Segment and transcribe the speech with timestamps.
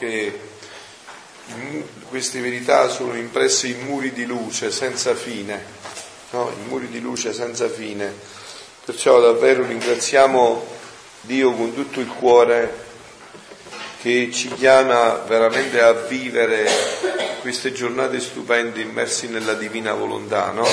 [0.00, 0.32] che
[2.08, 5.62] queste verità sono impresse in muri di luce senza fine,
[6.30, 6.50] no?
[6.58, 8.10] in muri di luce senza fine.
[8.82, 10.66] Perciò davvero ringraziamo
[11.20, 12.88] Dio con tutto il cuore
[14.00, 16.66] che ci chiama veramente a vivere
[17.42, 20.66] queste giornate stupende immersi nella divina volontà, no?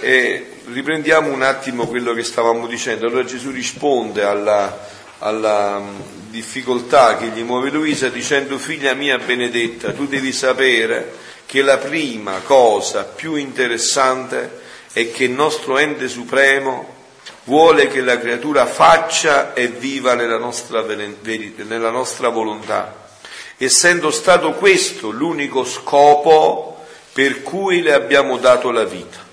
[0.00, 3.06] E riprendiamo un attimo quello che stavamo dicendo.
[3.06, 4.86] Allora Gesù risponde alla,
[5.20, 6.00] alla mm,
[6.30, 11.14] difficoltà che gli muove Luisa dicendo figlia mia benedetta, tu devi sapere
[11.46, 14.60] che la prima cosa più interessante
[14.92, 16.98] è che il nostro ente supremo
[17.44, 23.10] vuole che la creatura faccia e viva nella nostra, nella nostra volontà,
[23.56, 29.29] essendo stato questo l'unico scopo per cui le abbiamo dato la vita.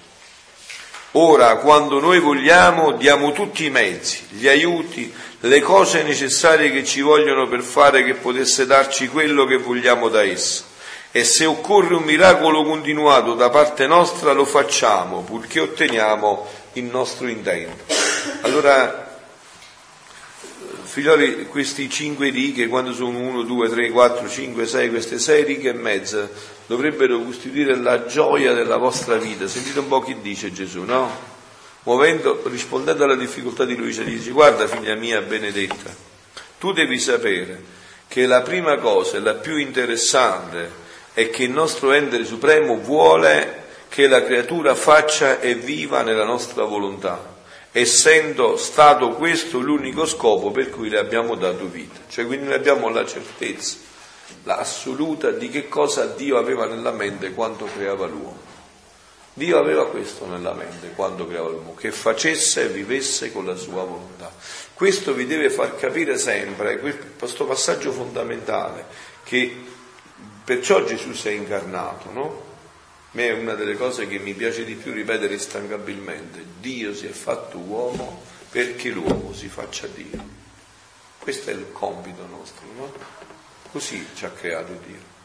[1.19, 7.01] Ora, quando noi vogliamo, diamo tutti i mezzi, gli aiuti, le cose necessarie che ci
[7.01, 10.63] vogliono per fare che potesse darci quello che vogliamo da essa.
[11.11, 17.27] E se occorre un miracolo continuato da parte nostra, lo facciamo, purché otteniamo il nostro
[17.27, 17.95] intento.
[18.41, 19.06] Allora,
[20.97, 25.69] figlioli, questi cinque righe, quando sono 1, 2, 3, 4, 5, 6, queste sei righe
[25.69, 26.27] e mezza,
[26.65, 29.47] dovrebbero costituire la gioia della vostra vita.
[29.47, 31.35] Sentite un po' chi dice Gesù, no?
[31.83, 35.93] Muovendo, rispondendo alla difficoltà di Luisa, dice, guarda figlia mia benedetta,
[36.57, 37.61] tu devi sapere
[38.07, 40.71] che la prima cosa e la più interessante
[41.13, 46.63] è che il nostro ente supremo vuole che la creatura faccia e viva nella nostra
[46.63, 47.35] volontà
[47.79, 51.99] essendo stato questo l'unico scopo per cui le abbiamo dato vita.
[52.09, 53.77] Cioè quindi noi abbiamo la certezza,
[54.43, 58.45] l'assoluta di che cosa Dio aveva nella mente quando creava l'uomo.
[59.33, 63.83] Dio aveva questo nella mente quando creava l'uomo, che facesse e vivesse con la sua
[63.83, 64.31] volontà.
[64.73, 68.85] Questo vi deve far capire sempre, questo passaggio fondamentale,
[69.23, 69.55] che
[70.43, 72.45] perciò Gesù si è incarnato, no?
[73.17, 76.45] Me è una delle cose che mi piace di più ripetere instancabilmente.
[76.59, 80.23] Dio si è fatto uomo perché l'uomo si faccia Dio.
[81.17, 82.93] Questo è il compito nostro, no?
[83.71, 85.15] Così ci ha creato Dio.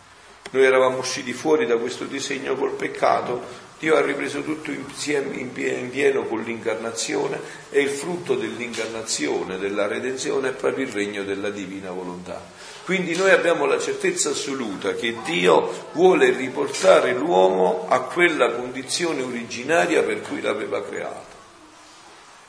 [0.53, 3.45] Noi eravamo usciti fuori da questo disegno col peccato,
[3.83, 10.53] Dio ha ripreso tutto in pieno con l'incarnazione e il frutto dell'incarnazione, della redenzione è
[10.53, 12.41] proprio il regno della divina volontà.
[12.85, 20.05] Quindi noi abbiamo la certezza assoluta che Dio vuole riportare l'uomo a quella condizione originaria
[20.05, 21.32] per cui l'aveva creato.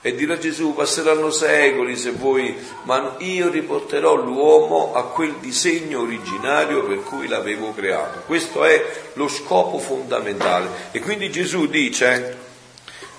[0.06, 2.54] E dirà Gesù, passeranno secoli se voi,
[2.84, 8.24] ma io riporterò l'uomo a quel disegno originario per cui l'avevo creato.
[8.26, 8.84] Questo è
[9.14, 10.68] lo scopo fondamentale.
[10.92, 12.38] E quindi Gesù dice,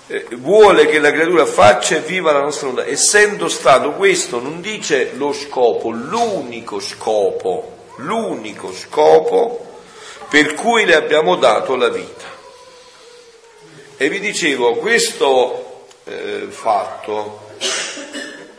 [0.08, 2.90] eh, vuole che la creatura faccia e viva la nostra volontà.
[2.90, 9.78] Essendo stato questo, non dice lo scopo, l'unico scopo, l'unico scopo
[10.28, 12.32] per cui le abbiamo dato la vita.
[13.96, 15.63] E vi dicevo, questo
[16.04, 17.52] eh, fatto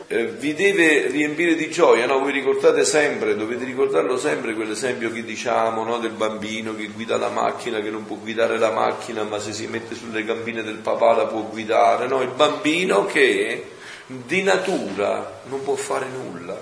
[0.08, 2.20] eh, vi deve riempire di gioia, no?
[2.20, 5.98] Voi ricordate sempre, dovete ricordarlo sempre quell'esempio che diciamo no?
[5.98, 9.66] del bambino che guida la macchina, che non può guidare la macchina, ma se si
[9.66, 12.22] mette sulle gambine del papà la può guidare, no?
[12.22, 13.70] Il bambino che
[14.06, 16.56] di natura non può fare nulla.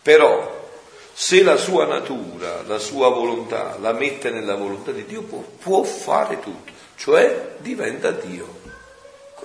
[0.00, 0.68] Però
[1.12, 5.82] se la sua natura, la sua volontà la mette nella volontà di Dio, può, può
[5.82, 8.65] fare tutto, cioè diventa Dio.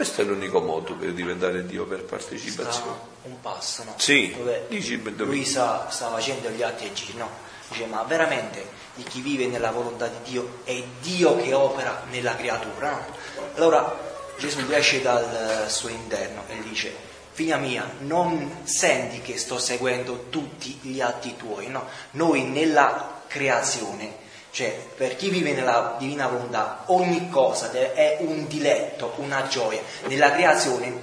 [0.01, 2.71] Questo è l'unico modo per diventare Dio per partecipazione.
[2.73, 3.93] Sta un passo, no?
[3.97, 4.33] Sì.
[4.35, 7.29] Dove Dici, Luisa sta facendo gli atti e giri, no?
[7.67, 12.35] Dice, ma veramente di chi vive nella volontà di Dio è Dio che opera nella
[12.35, 12.89] creatura,
[13.35, 13.45] no?
[13.53, 13.95] Allora
[14.39, 16.91] Gesù esce dal suo interno e dice,
[17.33, 21.85] figlia mia, non senti che sto seguendo tutti gli atti tuoi, no?
[22.13, 24.20] Noi nella creazione
[24.51, 29.81] cioè, per chi vive nella divina volontà, ogni cosa è un diletto, una gioia.
[30.07, 31.01] Nella creazione,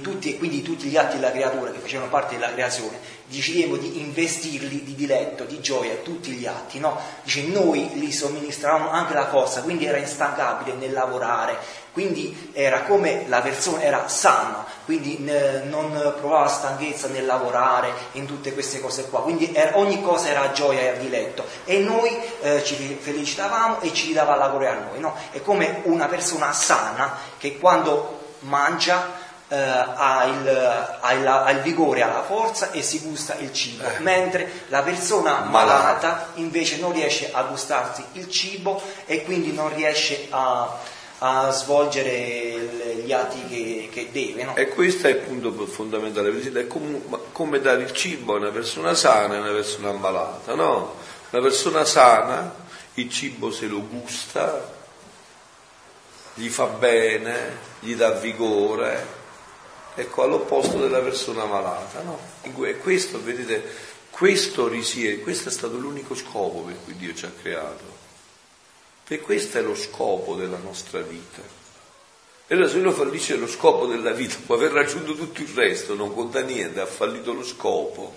[0.00, 4.84] tutti, quindi tutti gli atti della creatura che facevano parte della creazione, decidemmo di investirli
[4.84, 6.96] di diletto, di gioia, tutti gli atti, no?
[7.24, 11.58] Dice, noi li somministravamo anche la forza, quindi era instancabile nel lavorare,
[11.96, 18.52] quindi era come la persona era sana, quindi non provava stanchezza nel lavorare, in tutte
[18.52, 22.98] queste cose qua, quindi era, ogni cosa era gioia e diletto e noi eh, ci
[23.00, 25.16] felicitavamo e ci dava la gloria a noi, no?
[25.30, 31.60] È come una persona sana che quando mangia eh, ha, il, ha, il, ha, il,
[31.60, 34.00] vigore, ha la forza e si gusta il cibo, eh.
[34.00, 40.26] mentre la persona malata invece non riesce a gustarsi il cibo e quindi non riesce
[40.28, 44.44] a, a svolgere gli atti che, che deve.
[44.44, 44.56] No?
[44.56, 49.34] E questo è il punto fondamentale, è come, dare il cibo a una persona sana
[49.34, 50.54] e a una persona ammalata.
[50.54, 50.94] No?
[51.30, 52.64] Una persona sana
[52.94, 54.74] il cibo se lo gusta,
[56.34, 59.06] gli fa bene, gli dà vigore,
[59.94, 62.02] ecco all'opposto della persona malata.
[62.02, 62.18] No?
[62.42, 63.62] E questo, vedete,
[64.10, 67.95] questo risiede, questo è stato l'unico scopo per cui Dio ci ha creato.
[69.08, 71.40] E questo è lo scopo della nostra vita.
[72.48, 75.94] E allora se uno fallisce lo scopo della vita, può aver raggiunto tutto il resto,
[75.94, 78.14] non conta niente, ha fallito lo scopo,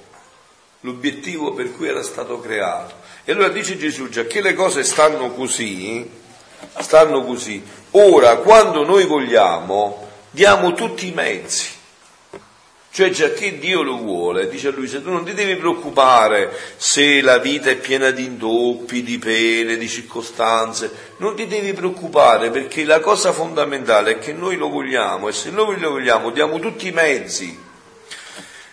[0.81, 2.95] l'obiettivo per cui era stato creato.
[3.23, 6.09] E allora dice Gesù, già che le cose stanno così,
[6.79, 11.77] stanno così, ora quando noi vogliamo diamo tutti i mezzi
[12.91, 16.51] cioè già che Dio lo vuole, dice a lui, se tu non ti devi preoccupare
[16.75, 22.49] se la vita è piena di intoppi, di pene, di circostanze, non ti devi preoccupare
[22.49, 26.57] perché la cosa fondamentale è che noi lo vogliamo e se noi lo vogliamo diamo
[26.59, 27.57] tutti i mezzi,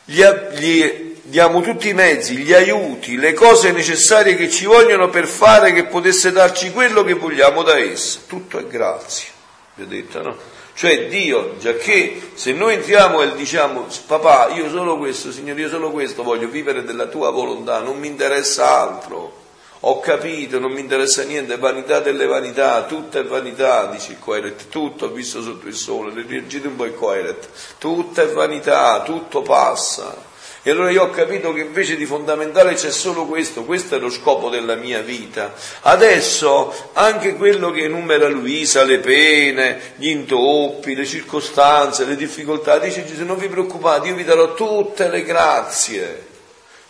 [0.06, 5.26] gli, gli, diamo tutti i mezzi, gli aiuti, le cose necessarie che ci vogliono per
[5.26, 8.20] fare che potesse darci quello che vogliamo da essa.
[8.26, 9.28] Tutto è grazie,
[9.74, 10.55] vi ho detto, no?
[10.76, 15.70] Cioè Dio, già che se noi entriamo e diciamo papà io solo questo, Signore io
[15.70, 19.32] solo questo, voglio vivere della tua volontà, non mi interessa altro,
[19.80, 24.68] ho capito, non mi interessa niente, vanità delle vanità, tutto è vanità, dice il Coeret,
[24.68, 29.40] tutto ho visto sotto il sole, leggete un po' il Coeret, tutto è vanità, tutto
[29.40, 30.34] passa.
[30.66, 34.10] E allora io ho capito che invece di fondamentale c'è solo questo, questo è lo
[34.10, 35.54] scopo della mia vita.
[35.82, 43.06] Adesso anche quello che enumera Luisa, le pene, gli intoppi, le circostanze, le difficoltà, dice
[43.06, 46.26] Gesù non vi preoccupate, io vi darò tutte le grazie,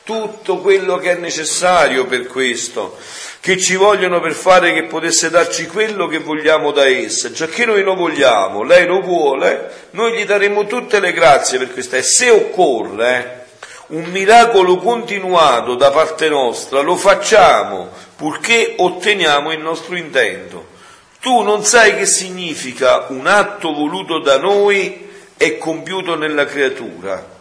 [0.05, 2.97] tutto quello che è necessario per questo,
[3.41, 7.67] che ci vogliono per fare che potesse darci quello che vogliamo da essa, già che
[7.67, 12.03] noi lo vogliamo, lei lo vuole, noi gli daremo tutte le grazie per questo e
[12.03, 13.45] se occorre
[13.89, 20.75] un miracolo continuato da parte nostra lo facciamo purché otteniamo il nostro intento.
[21.21, 27.35] Tu non sai che significa un atto voluto da noi e compiuto nella creatura.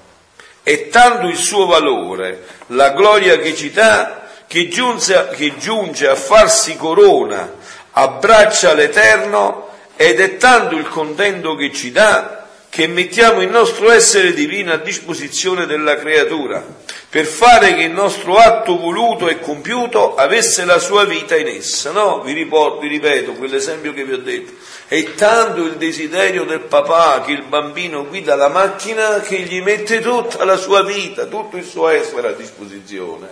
[0.62, 6.16] È tanto il suo valore, la gloria che ci dà, che giunge, che giunge a
[6.16, 7.54] farsi corona,
[7.92, 12.45] abbraccia l'Eterno ed è tanto il contento che ci dà
[12.76, 16.62] che mettiamo il nostro essere divino a disposizione della creatura,
[17.10, 21.92] per fare che il nostro atto voluto e compiuto avesse la sua vita in essa.
[21.92, 22.20] No?
[22.20, 24.52] Vi, riporto, vi ripeto quell'esempio che vi ho detto.
[24.90, 30.02] È tanto il desiderio del papà che il bambino guida la macchina che gli mette
[30.02, 33.30] tutta la sua vita, tutto il suo essere a disposizione.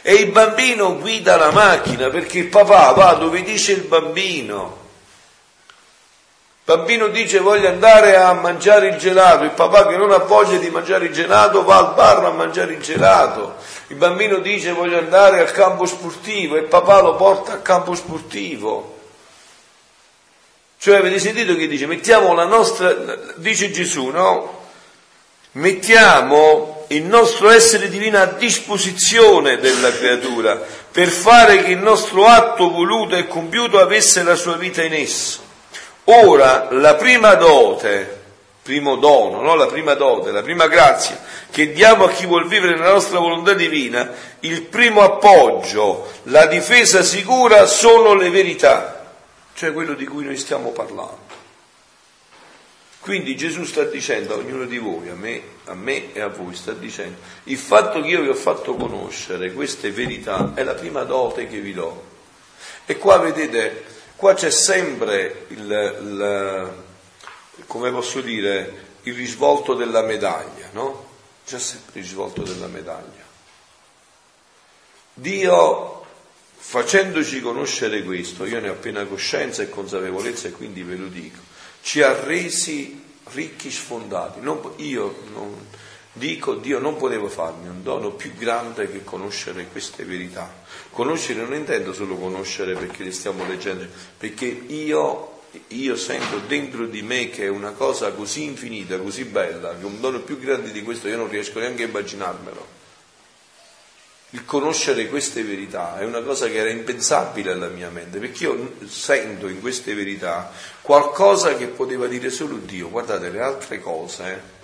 [0.00, 4.81] E il bambino guida la macchina perché il papà va dove dice il bambino.
[6.64, 10.70] Bambino dice voglio andare a mangiare il gelato, il papà che non ha voglia di
[10.70, 13.56] mangiare il gelato va al bar a mangiare il gelato.
[13.88, 18.98] Il bambino dice voglio andare al campo sportivo e papà lo porta al campo sportivo.
[20.78, 22.94] Cioè avete sentito che dice mettiamo la nostra,
[23.34, 24.60] dice Gesù, no?
[25.52, 30.60] Mettiamo il nostro essere divino a disposizione della creatura
[30.92, 35.50] per fare che il nostro atto voluto e compiuto avesse la sua vita in esso.
[36.04, 38.20] Ora la prima dote,
[38.62, 39.54] primo dono, no?
[39.54, 41.20] la prima dote, la prima grazia
[41.52, 44.10] che diamo a chi vuol vivere nella nostra volontà divina,
[44.40, 49.12] il primo appoggio, la difesa sicura sono le verità,
[49.54, 51.30] cioè quello di cui noi stiamo parlando.
[53.00, 56.54] Quindi Gesù sta dicendo a ognuno di voi, a me, a me e a voi,
[56.54, 61.02] sta dicendo, il fatto che io vi ho fatto conoscere queste verità è la prima
[61.02, 62.04] dote che vi do.
[62.86, 63.84] E qua vedete,
[64.22, 66.84] Qua c'è sempre il, il,
[67.66, 71.08] come posso dire, il risvolto della medaglia, no?
[71.44, 73.24] C'è sempre il risvolto della medaglia.
[75.14, 76.06] Dio,
[76.54, 81.40] facendoci conoscere questo, io ne ho piena coscienza e consapevolezza e quindi ve lo dico,
[81.82, 84.38] ci ha resi ricchi sfondati.
[84.38, 85.66] Non, io non,
[86.12, 90.60] dico, Dio non potevo farmi un dono più grande che conoscere queste verità
[90.92, 93.86] Conoscere non intendo solo conoscere perché le stiamo leggendo,
[94.18, 99.74] perché io, io sento dentro di me che è una cosa così infinita, così bella,
[99.74, 102.80] che un dono più grande di questo io non riesco neanche a immaginarmelo.
[104.34, 108.74] Il conoscere queste verità è una cosa che era impensabile alla mia mente, perché io
[108.86, 110.52] sento in queste verità
[110.82, 112.90] qualcosa che poteva dire solo Dio.
[112.90, 114.60] Guardate, le altre cose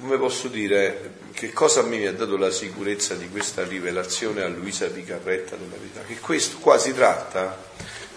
[0.00, 4.86] come posso dire, che cosa mi ha dato la sicurezza di questa rivelazione a Luisa
[4.86, 6.02] Picarretta della verità?
[6.02, 7.68] Che questo qua si tratta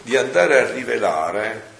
[0.01, 1.71] di andare a rivelare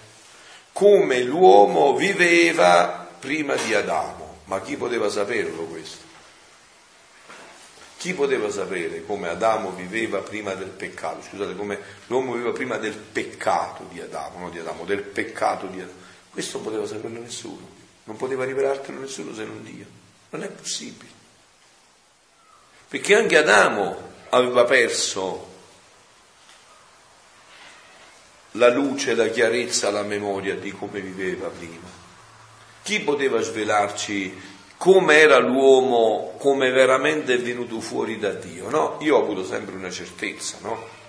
[0.73, 4.39] come l'uomo viveva prima di Adamo.
[4.45, 6.11] Ma chi poteva saperlo questo?
[7.97, 11.21] Chi poteva sapere come Adamo viveva prima del peccato?
[11.21, 15.79] Scusate, come l'uomo viveva prima del peccato di Adamo, non di Adamo, del peccato di
[15.79, 16.01] Adamo.
[16.29, 17.69] Questo non poteva saperlo nessuno,
[18.05, 19.85] non poteva rivelartelo nessuno se non Dio.
[20.29, 21.11] Non è possibile.
[22.87, 25.51] Perché anche Adamo aveva perso
[28.51, 32.01] la luce, la chiarezza, la memoria di come viveva prima.
[32.83, 38.97] Chi poteva svelarci come era l'uomo, come veramente è venuto fuori da Dio, no?
[39.01, 41.02] Io ho avuto sempre una certezza, no?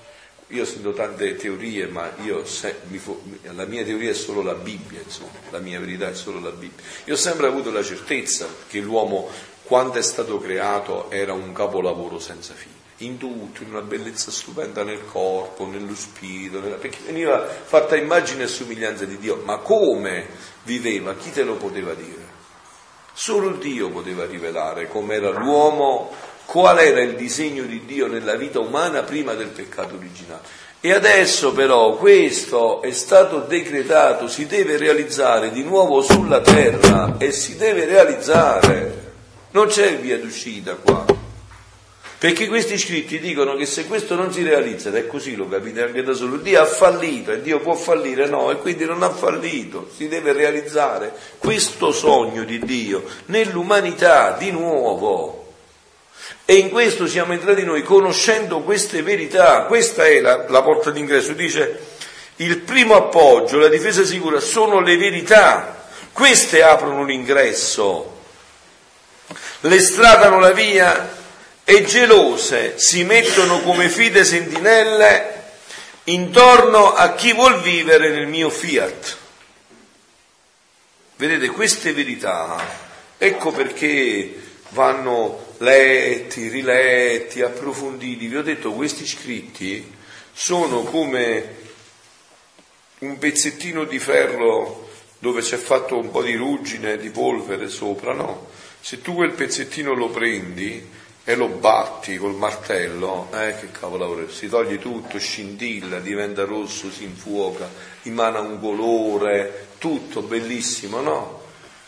[0.48, 3.22] Io sento tante teorie, ma io se, fo,
[3.54, 6.84] la mia teoria è solo la Bibbia, insomma, la mia verità è solo la Bibbia.
[7.04, 9.28] Io ho sempre avuto la certezza che l'uomo,
[9.62, 14.84] quando è stato creato, era un capolavoro senza fine in tutto, in una bellezza stupenda
[14.84, 16.76] nel corpo, nello spirito, nella...
[16.76, 20.28] perché veniva fatta immagine e somiglianza di Dio, ma come
[20.62, 21.14] viveva?
[21.14, 22.42] Chi te lo poteva dire?
[23.12, 26.12] Solo Dio poteva rivelare com'era l'uomo,
[26.44, 30.62] qual era il disegno di Dio nella vita umana prima del peccato originale.
[30.80, 37.32] E adesso però questo è stato decretato, si deve realizzare di nuovo sulla terra e
[37.32, 39.12] si deve realizzare.
[39.52, 41.06] Non c'è via d'uscita qua.
[42.18, 45.82] Perché questi scritti dicono che se questo non si realizza, ed è così, lo capite
[45.82, 49.10] anche da solo, Dio ha fallito e Dio può fallire, no, e quindi non ha
[49.10, 55.43] fallito, si deve realizzare questo sogno di Dio nell'umanità di nuovo.
[56.46, 61.32] E in questo siamo entrati noi conoscendo queste verità, questa è la, la porta d'ingresso,
[61.32, 61.92] dice
[62.36, 68.20] il primo appoggio, la difesa sicura sono le verità, queste aprono l'ingresso,
[69.60, 71.16] le stradano la via
[71.64, 75.42] e gelose si mettono come fide sentinelle
[76.04, 79.16] intorno a chi vuol vivere nel mio fiat.
[81.16, 82.62] Vedete, queste verità,
[83.16, 88.26] ecco perché vanno letti, riletti, approfonditi.
[88.26, 89.92] Vi ho detto, questi scritti
[90.32, 91.62] sono come
[92.98, 98.48] un pezzettino di ferro dove c'è fatto un po' di ruggine, di polvere sopra, no?
[98.80, 100.86] Se tu quel pezzettino lo prendi,
[101.26, 107.04] e lo batti col martello, eh, che cavolo, si toglie tutto, scintilla, diventa rosso, si
[107.04, 107.66] infuoca,
[108.02, 111.40] emana un colore, tutto bellissimo, no?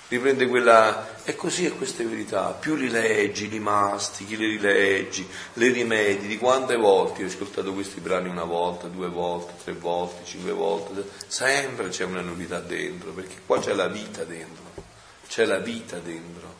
[0.08, 1.14] Riprende quella...
[1.25, 6.38] E così è queste verità, più li leggi, li mastichi, le rileggi, le rimedi, di
[6.38, 11.88] quante volte ho ascoltato questi brani una volta, due volte, tre volte, cinque volte, sempre
[11.88, 14.62] c'è una novità dentro, perché qua c'è la vita dentro,
[15.26, 16.54] c'è la vita dentro.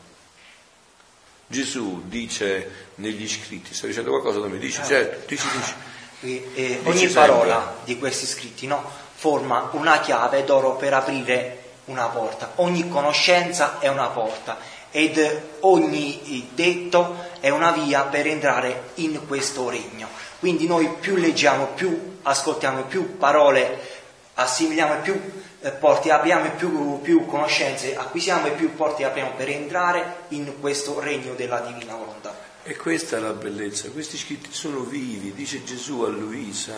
[1.47, 4.57] Gesù dice negli scritti, sta dicendo qualcosa da me?
[4.57, 5.73] Dici, certo, dici, dici.
[6.19, 12.07] E, e ogni parola di questi scritti no, forma una chiave d'oro per aprire una
[12.07, 12.53] porta.
[12.55, 14.57] Ogni conoscenza è una porta
[14.91, 20.07] ed ogni detto è una via per entrare in questo regno.
[20.39, 23.95] Quindi noi più leggiamo, più ascoltiamo, più parole
[24.35, 29.31] assimiliamo e più eh, porti apriamo e più, più conoscenze acquisiamo e più porti apriamo
[29.35, 32.35] per entrare in questo regno della divina volontà.
[32.63, 36.75] E questa è la bellezza, questi scritti sono vivi, dice Gesù a Luisa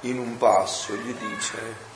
[0.00, 1.89] in un passo, gli dice,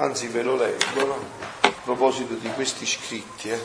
[0.00, 1.18] anzi ve lo leggo, no?
[1.60, 3.60] a proposito di questi scritti, eh?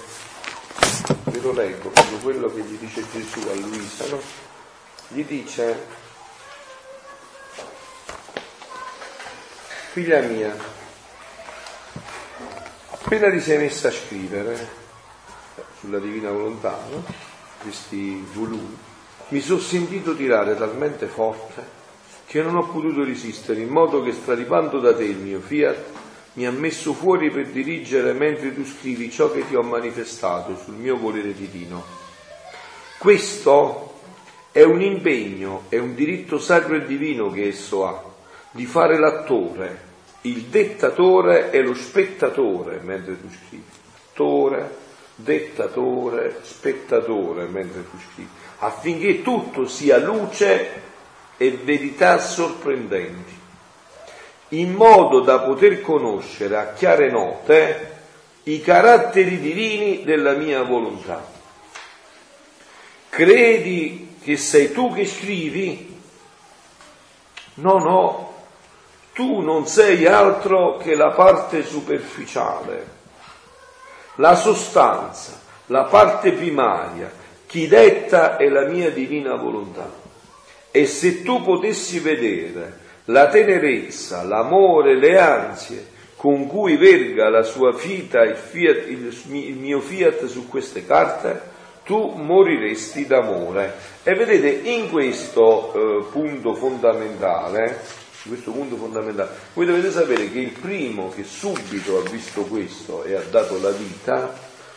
[1.23, 4.19] ve lo leggo proprio quello che gli dice Gesù a Luisa, no?
[5.07, 5.87] gli dice,
[9.91, 10.53] figlia mia,
[12.89, 14.83] appena ti sei messa a scrivere
[15.79, 17.05] sulla divina volontà, no?
[17.61, 18.77] questi volumi,
[19.29, 21.83] mi sono sentito tirare talmente forte
[22.25, 25.94] che non ho potuto resistere, in modo che straripando da te il mio fiat
[26.35, 30.75] mi ha messo fuori per dirigere mentre tu scrivi ciò che ti ho manifestato sul
[30.75, 31.83] mio volere divino.
[32.97, 33.93] Questo
[34.51, 38.03] è un impegno, è un diritto sacro e divino che esso ha,
[38.51, 43.63] di fare l'attore, il dettatore e lo spettatore mentre tu scrivi.
[44.11, 44.75] Attore,
[45.15, 50.81] dettatore, spettatore mentre tu scrivi, affinché tutto sia luce
[51.37, 53.34] e verità sorprendenti,
[54.49, 57.93] in modo da poter conoscere a chiare note
[58.43, 61.25] i caratteri divini della mia volontà.
[63.09, 65.99] Credi che sei tu che scrivi?
[67.55, 68.33] No, no,
[69.13, 72.87] tu non sei altro che la parte superficiale,
[74.15, 77.11] la sostanza, la parte primaria,
[77.47, 79.89] chi detta è la mia divina volontà.
[80.69, 87.71] E se tu potessi vedere la tenerezza, l'amore, le ansie con cui verga la sua
[87.71, 93.73] vita il, fiat, il, il mio fiat su queste carte, tu moriresti d'amore.
[94.01, 97.79] E vedete, in questo eh, punto fondamentale,
[98.25, 103.13] questo punto fondamentale, voi dovete sapere che il primo che subito ha visto questo e
[103.13, 104.33] ha dato la vita,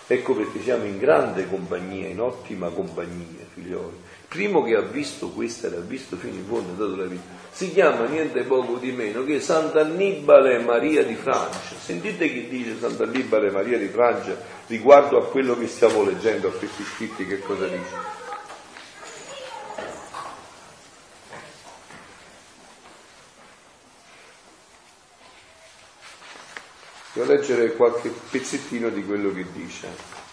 [0.07, 3.97] ecco perché siamo in grande compagnia, in ottima compagnia, figlioli
[4.29, 7.23] primo che ha visto questo e l'ha visto fino in fondo, ha dato la vita,
[7.59, 11.75] si chiama niente poco di meno che Sant'Annibale Maria di Francia.
[11.77, 16.85] Sentite chi dice Sant'Annibale Maria di Francia riguardo a quello che stiamo leggendo, a questi
[16.85, 17.97] scritti, che cosa dice?
[27.15, 30.28] Devo leggere qualche pezzettino di quello che dice.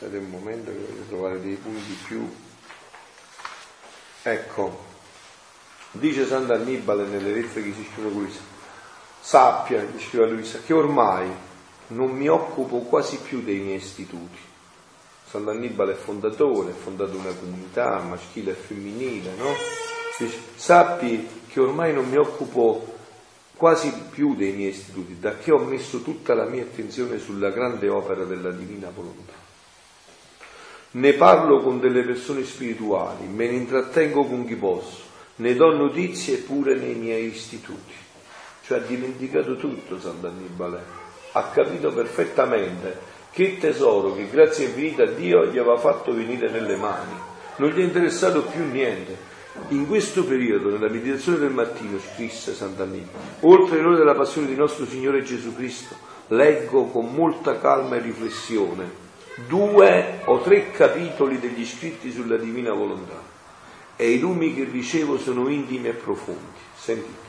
[0.00, 2.26] Aspettate un momento che voglio trovare dei punti più.
[4.22, 4.84] Ecco,
[5.90, 8.40] dice Sant'Annibale nelle lettere che si scrive a Luisa,
[9.20, 11.30] sappia, gli scrive Luisa, che ormai
[11.88, 14.38] non mi occupo quasi più dei miei istituti.
[15.28, 19.52] Sant'Annibale è fondatore, ha fondato una comunità maschile e femminile, no?
[20.16, 22.96] Dice, sappi che ormai non mi occupo
[23.54, 27.90] quasi più dei miei istituti, da che ho messo tutta la mia attenzione sulla grande
[27.90, 29.39] opera della divina volontà.
[30.92, 35.02] Ne parlo con delle persone spirituali, me ne intrattengo con chi posso,
[35.36, 37.92] ne do notizie pure nei miei istituti.
[38.64, 40.82] Cioè ha dimenticato tutto Sant'Annibale,
[41.30, 42.98] ha capito perfettamente
[43.30, 47.14] che tesoro che grazie infinita a Dio gli aveva fatto venire nelle mani.
[47.58, 49.16] Non gli è interessato più niente,
[49.68, 54.86] in questo periodo, nella meditazione del mattino, scrisse Sant'Annibale, oltre l'ora della passione di nostro
[54.86, 55.94] Signore Gesù Cristo,
[56.28, 58.99] leggo con molta calma e riflessione
[59.46, 63.20] due o tre capitoli degli scritti sulla divina volontà
[63.96, 66.58] e i lumi che ricevo sono intimi e profondi.
[66.74, 67.28] Sentite,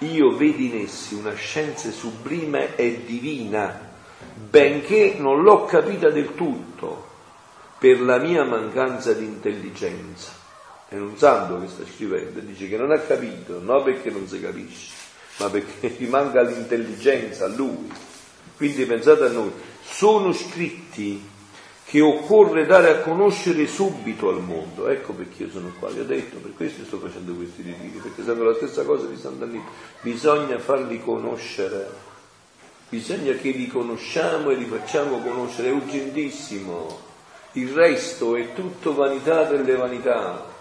[0.00, 3.90] io vedo in essi una scienza sublime e divina,
[4.34, 7.06] benché non l'ho capita del tutto
[7.78, 10.38] per la mia mancanza di intelligenza
[10.88, 14.40] è un santo che sta scrivendo, dice che non ha capito, non perché non si
[14.40, 14.94] capisce,
[15.36, 17.92] ma perché gli manca l'intelligenza a lui.
[18.56, 21.22] Quindi pensate a noi, sono scritti
[21.88, 24.88] che occorre dare a conoscere subito al mondo.
[24.88, 28.22] Ecco perché io sono qua, vi ho detto, per questo sto facendo questi ritiri, perché
[28.22, 29.64] sanno la stessa cosa di Sant'Annino.
[30.02, 31.90] Bisogna farli conoscere,
[32.90, 37.06] bisogna che li conosciamo e li facciamo conoscere, è urgentissimo.
[37.52, 40.56] Il resto è tutto vanità delle vanità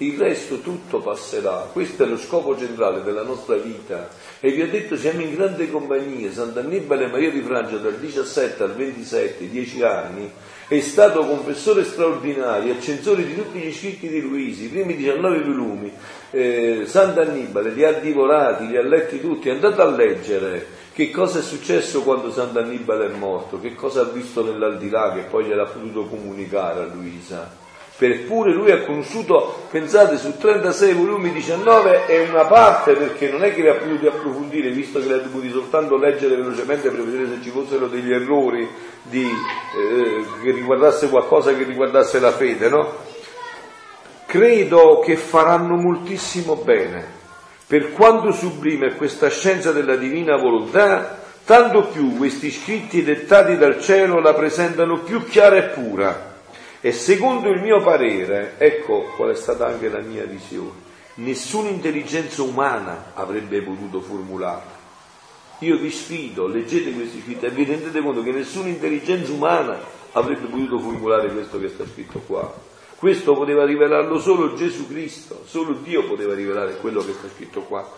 [0.00, 4.08] il resto tutto passerà, questo è lo scopo centrale della nostra vita.
[4.40, 8.74] E vi ho detto, siamo in grande compagnia, Sant'Annibale Maria di Francia dal 17 al
[8.76, 10.30] 27, 10 anni,
[10.68, 15.92] è stato confessore straordinario, accensore di tutti gli scritti di Luisi, i primi 19 volumi.
[16.30, 21.40] Eh, Sant'Annibale li ha divorati, li ha letti tutti, è andato a leggere che cosa
[21.40, 26.04] è successo quando Sant'Annibale è morto, che cosa ha visto nell'aldilà che poi gliel'ha potuto
[26.06, 27.66] comunicare a Luisa
[28.00, 33.52] Eppure lui ha conosciuto, pensate, su 36 volumi 19 è una parte perché non è
[33.52, 37.28] che li ha potuti approfondire, visto che li ha dovuti soltanto leggere velocemente per vedere
[37.28, 38.68] se ci fossero degli errori
[39.02, 42.94] di, eh, che riguardasse qualcosa che riguardasse la fede, no?
[44.26, 47.16] Credo che faranno moltissimo bene.
[47.66, 54.20] Per quanto sublime questa scienza della divina volontà, tanto più questi scritti dettati dal cielo
[54.20, 56.27] la presentano più chiara e pura
[56.80, 62.42] e secondo il mio parere, ecco qual è stata anche la mia visione, nessuna intelligenza
[62.42, 64.76] umana avrebbe potuto formularla.
[65.60, 69.76] Io vi sfido, leggete questi scritti e vi rendete conto che nessuna intelligenza umana
[70.12, 72.54] avrebbe potuto formulare questo che sta scritto qua.
[72.94, 77.88] Questo poteva rivelarlo solo Gesù Cristo, solo Dio poteva rivelare quello che sta scritto qua.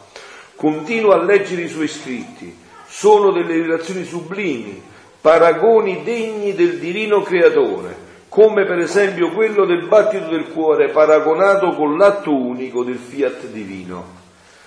[0.54, 4.82] Continuo a leggere i suoi scritti, sono delle rivelazioni sublimi,
[5.20, 11.98] paragoni degni del divino creatore come per esempio quello del battito del cuore paragonato con
[11.98, 14.18] l'atto unico del fiat divino.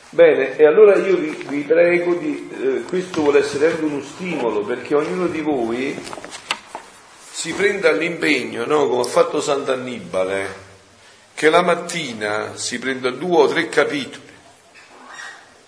[0.10, 4.64] Bene, e allora io vi, vi prego di, eh, questo vuole essere anche uno stimolo
[4.64, 5.98] perché ognuno di voi
[7.32, 8.90] si prenda l'impegno, no?
[8.90, 10.54] come ha fatto Sant'Annibale,
[11.34, 14.32] che la mattina si prenda due o tre capitoli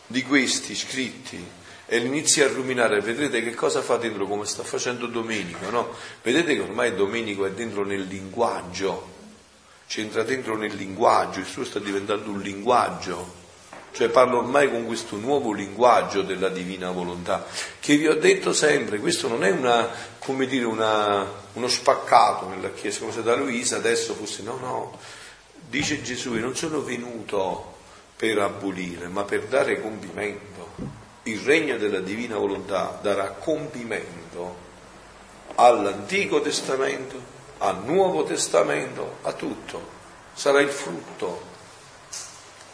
[0.06, 1.55] di questi scritti
[1.88, 5.94] e inizi a ruminare, vedrete che cosa fa dentro, come sta facendo Domenico, no?
[6.22, 9.14] Vedete che ormai Domenico è dentro nel linguaggio,
[9.88, 13.44] c'entra dentro nel linguaggio, il suo sta diventando un linguaggio
[13.96, 17.46] cioè parlo ormai con questo nuovo linguaggio della divina volontà,
[17.80, 19.90] che vi ho detto sempre, questo non è una,
[20.46, 25.00] dire, una, uno spaccato nella Chiesa, come se da Luisa adesso fosse, no, no,
[25.70, 27.74] dice Gesù, io non sono venuto
[28.18, 30.55] per abolire, ma per dare compimento.
[31.28, 34.56] Il regno della divina volontà darà compimento
[35.56, 37.20] all'Antico Testamento,
[37.58, 39.94] al Nuovo Testamento, a tutto.
[40.36, 41.54] Sarà il frutto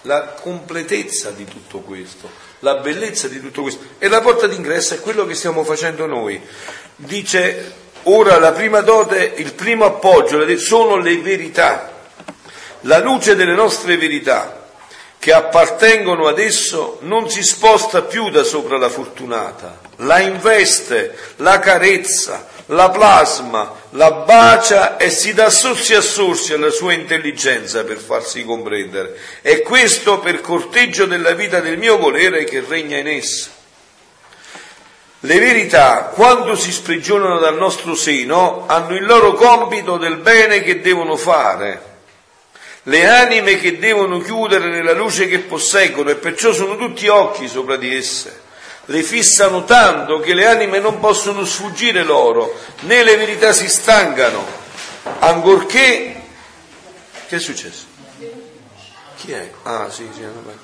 [0.01, 3.85] la completezza di tutto questo, la bellezza di tutto questo.
[3.99, 6.41] E la porta d'ingresso è quello che stiamo facendo noi.
[6.97, 11.89] Dice ora la prima dote, il primo appoggio sono le verità,
[12.81, 14.60] la luce delle nostre verità
[15.21, 21.59] che appartengono ad esso non si sposta più da sopra la fortunata, la investe, la
[21.59, 27.97] carezza, la plasma, la bacia e si dà sorsi a sorsi alla sua intelligenza per
[27.97, 29.15] farsi comprendere.
[29.43, 33.51] E questo per corteggio della vita del mio volere che regna in essa.
[35.19, 40.81] Le verità, quando si sprigionano dal nostro seno, hanno il loro compito del bene che
[40.81, 41.90] devono fare.
[42.83, 47.75] Le anime che devono chiudere nella luce che posseggono e perciò sono tutti occhi sopra
[47.75, 48.49] di esse
[48.85, 54.45] le fissano tanto che le anime non possono sfuggire loro, né le verità si stancano,
[55.19, 56.19] ancorché...
[57.27, 57.85] Che è successo?
[59.15, 59.49] Chi è?
[59.63, 60.57] Ah, sì, sì, vabbè.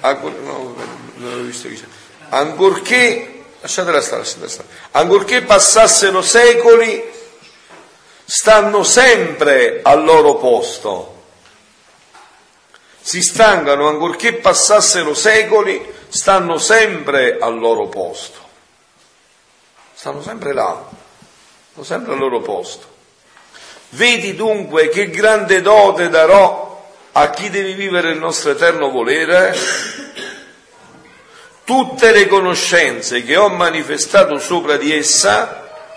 [0.00, 0.32] Ancor...
[0.32, 0.74] no,
[1.16, 1.84] non l'ho visto chi c'è.
[2.30, 7.02] Ancorché, lasciatela stare, lasciatela stare, ancorché passassero secoli,
[8.24, 11.15] stanno sempre al loro posto.
[13.06, 18.40] Si stancano ancorché passassero secoli, stanno sempre al loro posto,
[19.94, 20.84] stanno sempre là,
[21.70, 22.84] stanno sempre al loro posto.
[23.90, 29.56] Vedi dunque che grande dote darò a chi deve vivere il nostro eterno volere?
[31.62, 35.94] Tutte le conoscenze che ho manifestato sopra di essa,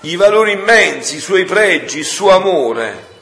[0.00, 3.16] i valori immensi, i suoi pregi, il suo amore,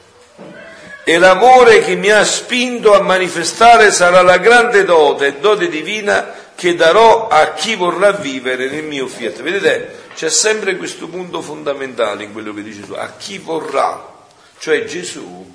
[1.09, 6.75] e l'amore che mi ha spinto a manifestare sarà la grande dote, dote divina che
[6.75, 9.41] darò a chi vorrà vivere nel mio fiat.
[9.41, 14.25] Vedete, c'è sempre questo punto fondamentale in quello che dice Gesù, a chi vorrà,
[14.59, 15.49] cioè Gesù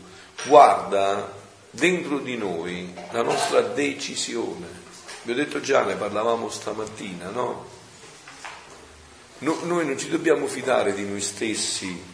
[0.44, 1.30] guarda
[1.68, 4.66] dentro di noi la nostra decisione.
[5.20, 7.66] Vi ho detto già, ne parlavamo stamattina, no?
[9.40, 12.11] no noi non ci dobbiamo fidare di noi stessi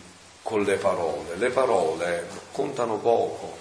[0.48, 1.36] con le parole.
[1.36, 3.58] Le parole contano poco.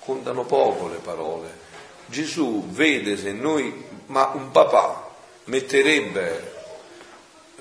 [0.00, 1.56] Contano poco le parole.
[2.04, 5.10] Gesù vede se noi, ma un papà
[5.44, 6.56] metterebbe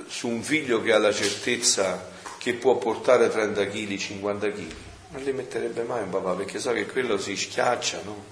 [0.07, 4.75] su un figlio che ha la certezza che può portare 30 kg, 50 kg,
[5.11, 8.23] non li metterebbe mai un papà perché sa che quello si schiaccia, no?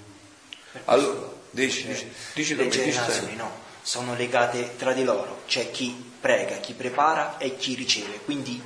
[0.84, 6.56] Allora, dici, dici, dici le generazioni no, sono legate tra di loro, c'è chi prega,
[6.56, 8.18] chi prepara e chi riceve.
[8.24, 8.60] Quindi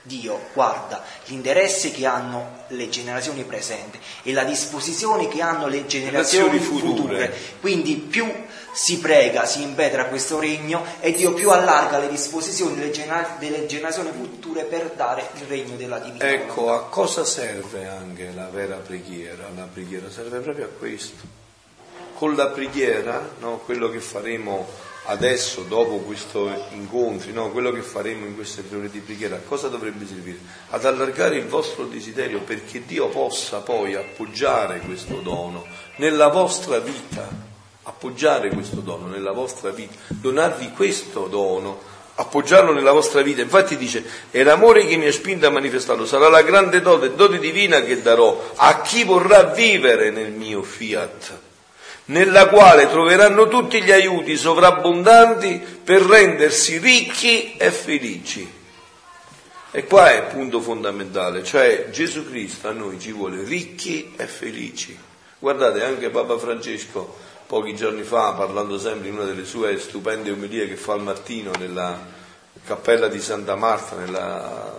[0.00, 6.58] Dio guarda l'interesse che hanno le generazioni presenti e la disposizione che hanno le generazioni
[6.58, 6.94] future.
[6.96, 7.34] future.
[7.60, 8.26] Quindi più
[8.72, 13.66] si prega, si impetra questo regno e Dio più allarga le disposizioni delle, gener- delle
[13.66, 16.30] generazioni future per dare il regno della divinità.
[16.30, 19.50] Ecco, a cosa serve anche la vera preghiera?
[19.54, 21.40] La preghiera serve proprio a questo.
[22.14, 26.38] Con la preghiera, no, quello che faremo adesso, dopo questi
[26.72, 30.38] incontri, no, quello che faremo in queste ore di preghiera, a cosa dovrebbe servire?
[30.70, 37.28] Ad allargare il vostro desiderio perché Dio possa poi appoggiare questo dono nella vostra vita,
[37.82, 41.80] appoggiare questo dono nella vostra vita, donarvi questo dono,
[42.14, 43.42] appoggiarlo nella vostra vita.
[43.42, 47.38] Infatti dice, è l'amore che mi ha spinto a manifestarlo, sarà la grande dote, dote
[47.38, 51.50] divina che darò a chi vorrà vivere nel mio fiat
[52.06, 58.60] nella quale troveranno tutti gli aiuti sovrabbondanti per rendersi ricchi e felici.
[59.74, 64.26] E qua è il punto fondamentale, cioè Gesù Cristo a noi ci vuole ricchi e
[64.26, 64.98] felici.
[65.38, 70.68] Guardate, anche Papa Francesco pochi giorni fa, parlando sempre in una delle sue stupende omelie
[70.68, 71.98] che fa al mattino nella
[72.64, 74.74] cappella di Santa Marta, nella...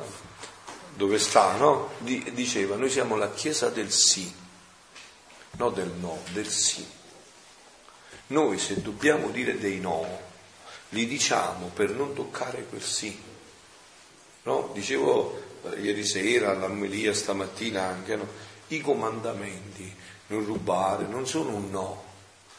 [0.95, 1.91] dove sta, no?
[1.99, 4.31] diceva, noi siamo la Chiesa del sì,
[5.57, 6.85] non del no, del sì.
[8.27, 10.07] Noi se dobbiamo dire dei no,
[10.89, 13.31] li diciamo per non toccare quel sì.
[14.43, 14.71] No?
[14.73, 18.27] Dicevo eh, ieri sera all'ammelia stamattina anche, no?
[18.67, 19.93] i comandamenti,
[20.27, 22.03] non rubare, non sono un no,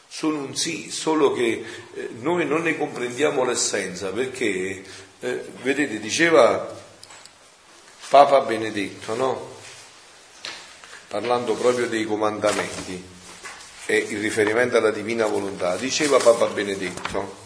[0.07, 4.83] sono un sì, solo che eh, noi non ne comprendiamo l'essenza perché,
[5.19, 6.73] eh, vedete, diceva
[8.09, 9.53] Papa Benedetto, no?
[11.07, 13.03] parlando proprio dei comandamenti,
[13.85, 17.43] è il riferimento alla divina volontà, diceva Papa Benedetto.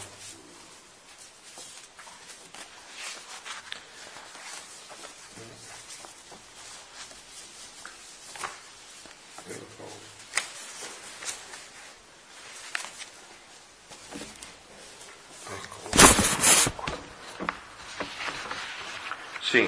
[19.42, 19.68] Sì,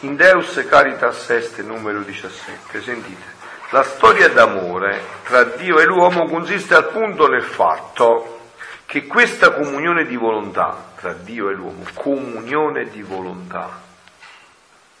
[0.00, 3.35] in Deus Caritas Est numero 17, sentite.
[3.70, 8.38] La storia d'amore tra Dio e l'uomo consiste appunto nel fatto
[8.86, 13.82] che questa comunione di volontà tra Dio e l'uomo, comunione di volontà,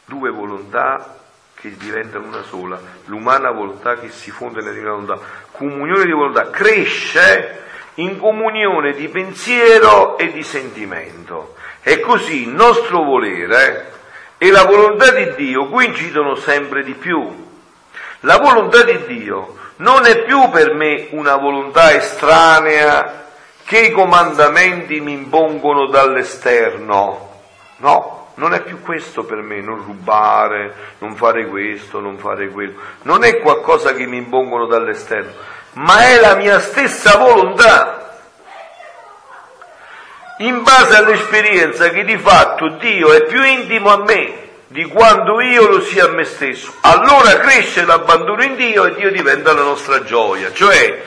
[0.04, 1.20] due volontà
[1.54, 5.18] che diventano una sola, l'umana volontà che si fonde nella divina volontà,
[5.52, 7.62] comunione di volontà, cresce
[7.94, 11.54] in comunione di pensiero e di sentimento.
[11.82, 13.92] E così il nostro volere
[14.38, 17.45] e la volontà di Dio coincidono sempre di più.
[18.20, 23.24] La volontà di Dio non è più per me una volontà estranea
[23.64, 27.30] che i comandamenti mi impongono dall'esterno.
[27.78, 32.80] No, non è più questo per me, non rubare, non fare questo, non fare quello.
[33.02, 35.32] Non è qualcosa che mi impongono dall'esterno,
[35.72, 38.18] ma è la mia stessa volontà.
[40.38, 45.68] In base all'esperienza che di fatto Dio è più intimo a me di quanto io
[45.68, 46.74] lo sia a me stesso.
[46.80, 50.52] Allora cresce l'abbandono in Dio e Dio diventa la nostra gioia.
[50.52, 51.02] Cioè,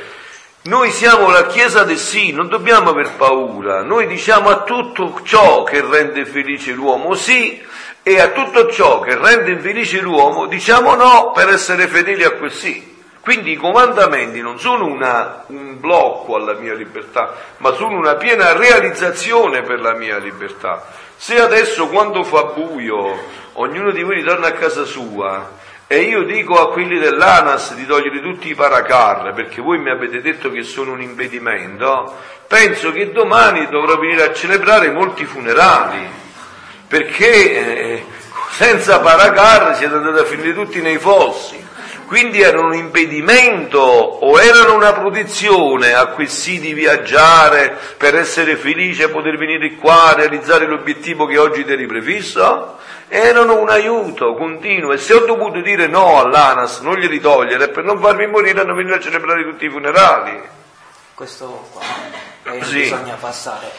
[0.63, 3.81] noi siamo la Chiesa del sì, non dobbiamo aver paura.
[3.81, 7.65] Noi diciamo a tutto ciò che rende felice l'uomo sì
[8.03, 12.51] e a tutto ciò che rende infelice l'uomo diciamo no per essere fedeli a quel
[12.51, 12.97] sì.
[13.21, 18.53] Quindi i comandamenti non sono una, un blocco alla mia libertà, ma sono una piena
[18.53, 20.83] realizzazione per la mia libertà.
[21.21, 23.13] Se adesso quando fa buio
[23.55, 25.51] ognuno di voi ritorna a casa sua
[25.86, 30.21] e io dico a quelli dell'ANAS di togliere tutti i paracar perché voi mi avete
[30.21, 32.15] detto che sono un impedimento,
[32.47, 36.08] penso che domani dovrò venire a celebrare molti funerali.
[36.88, 38.05] Perché eh,
[38.51, 41.62] senza paracar siete andati a finire tutti nei fossi
[42.09, 48.55] quindi erano un impedimento o erano una protezione a quel sì di viaggiare per essere
[48.55, 52.79] felice e poter venire qua a realizzare l'obiettivo che oggi ti eri prefisso?
[53.09, 57.83] Erano un aiuto continuo e se ho dovuto dire no all'ANAS, non glieli togliere, per
[57.83, 60.41] non farmi morire hanno venuto a celebrare tutti i funerali.
[61.13, 61.83] Questo qua
[62.55, 62.79] eh, sì.
[62.79, 63.69] bisogna passare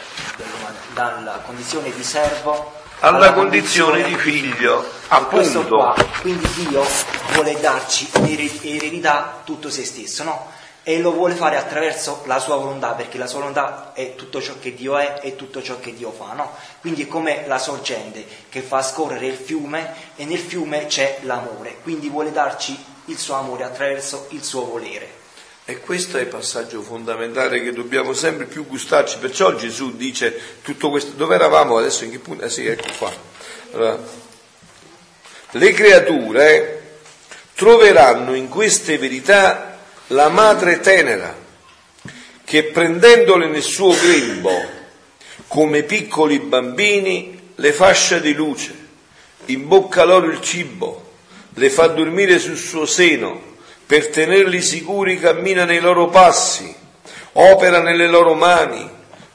[0.94, 5.64] dalla condizione di servo alla, condizione, di figlio, appunto.
[5.66, 6.84] Qua, quindi Dio
[7.32, 10.58] vuole darci in eredità tutto se stesso, no?
[10.82, 14.54] E lo vuole fare attraverso la sua volontà, perché la sua volontà è tutto ciò
[14.58, 16.54] che Dio è e tutto ciò che Dio fa, no?
[16.80, 21.78] Quindi è come la sorgente che fa scorrere il fiume e nel fiume c'è l'amore,
[21.82, 25.19] quindi vuole darci il suo amore attraverso il suo volere.
[25.70, 29.18] E questo è il passaggio fondamentale che dobbiamo sempre più gustarci.
[29.18, 31.12] Perciò Gesù dice tutto questo.
[31.12, 32.02] Dove eravamo adesso?
[32.02, 32.42] In che punto?
[32.42, 33.12] Eh sì, ecco qua.
[33.74, 33.96] Allora,
[35.52, 36.98] le creature
[37.54, 39.78] troveranno in queste verità
[40.08, 41.38] la madre tenera,
[42.44, 44.50] che prendendole nel suo grembo
[45.46, 48.74] come piccoli bambini le fascia di luce,
[49.44, 51.12] imbocca loro il cibo,
[51.54, 53.49] le fa dormire sul suo seno
[53.90, 56.72] per tenerli sicuri cammina nei loro passi,
[57.32, 58.88] opera nelle loro mani,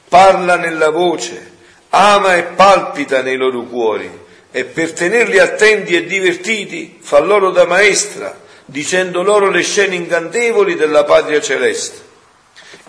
[0.08, 1.52] parla nella voce,
[1.90, 4.10] ama e palpita nei loro cuori
[4.50, 10.74] e per tenerli attenti e divertiti fa loro da maestra, dicendo loro le scene incantevoli
[10.74, 12.00] della patria celeste.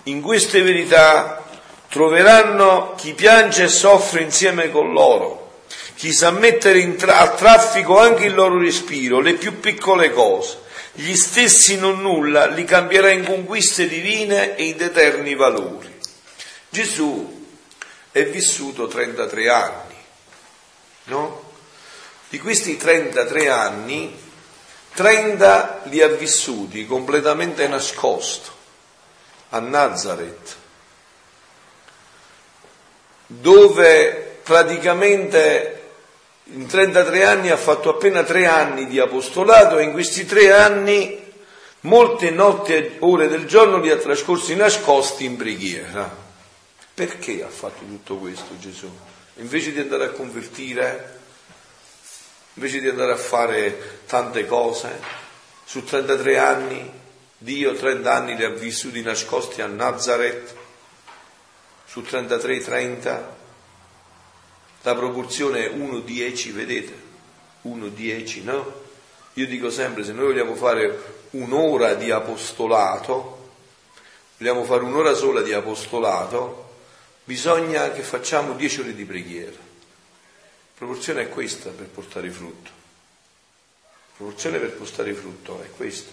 [0.04, 1.44] In queste verità
[1.90, 5.64] troveranno chi piange e soffre insieme con loro,
[5.96, 10.66] chi sa mettere tra- a traffico anche il loro respiro, le più piccole cose,
[11.00, 15.96] gli stessi non nulla li cambierà in conquiste divine e in eterni valori.
[16.68, 17.46] Gesù
[18.10, 19.94] è vissuto 33 anni,
[21.04, 21.52] no?
[22.28, 24.12] Di questi 33 anni,
[24.94, 28.50] 30 li ha vissuti completamente nascosto
[29.50, 30.56] a Nazareth,
[33.28, 35.77] dove praticamente
[36.50, 41.26] in 33 anni ha fatto appena tre anni di apostolato e in questi tre anni
[41.80, 46.26] molte notti e ore del giorno li ha trascorsi nascosti in preghiera.
[46.94, 48.90] Perché ha fatto tutto questo Gesù?
[49.36, 51.20] Invece di andare a convertire,
[52.54, 54.98] invece di andare a fare tante cose,
[55.64, 56.92] su 33 anni,
[57.36, 60.54] Dio 30 anni li ha vissuti nascosti a Nazareth,
[61.84, 63.37] su 33-30
[64.82, 67.06] la proporzione è 1-10, vedete?
[67.64, 68.86] 1-10, no?
[69.34, 73.52] Io dico sempre, se noi vogliamo fare un'ora di apostolato,
[74.36, 76.76] vogliamo fare un'ora sola di apostolato,
[77.24, 79.50] bisogna che facciamo dieci ore di preghiera.
[79.50, 82.70] La proporzione è questa per portare frutto.
[83.82, 86.10] La proporzione per portare frutto è questa.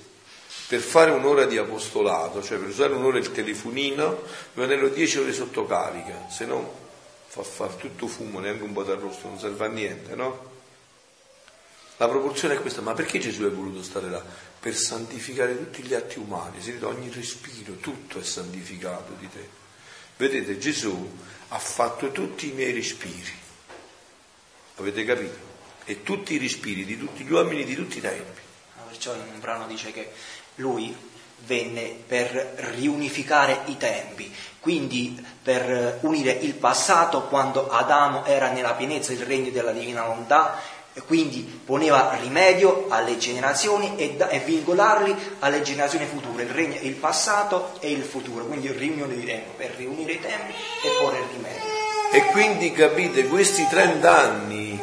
[0.68, 4.22] Per fare un'ora di apostolato, cioè per usare un'ora il telefonino,
[4.54, 6.85] devo tenerlo dieci ore sotto carica, se no
[7.36, 10.54] fa fare tutto fumo, neanche un po' d'arrosto, non serve a niente, no?
[11.98, 14.24] La proporzione è questa, ma perché Gesù è voluto stare là?
[14.60, 19.50] Per santificare tutti gli atti umani, sentite, ogni respiro, tutto è santificato di te.
[20.16, 21.18] Vedete, Gesù
[21.50, 23.34] ha fatto tutti i miei respiri,
[24.76, 25.54] avete capito?
[25.84, 28.42] E tutti i respiri di tutti gli uomini di tutti i tempi.
[28.88, 30.10] Perciò in un brano dice che
[30.56, 30.96] lui
[31.40, 39.14] venne per riunificare i tempi, quindi per unire il passato quando Adamo era nella pienezza
[39.14, 40.60] del regno della divina volontà
[40.98, 46.78] e quindi poneva rimedio alle generazioni e, da, e vincolarli alle generazioni future, il, regno,
[46.80, 51.20] il passato e il futuro, quindi riunione di tempo, per riunire i tempi e porre
[51.20, 51.74] il rimedio.
[52.12, 54.80] E quindi capite, questi 30 anni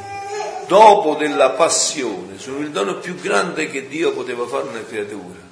[0.66, 5.51] dopo della passione sono il dono più grande che Dio poteva fare a una creatura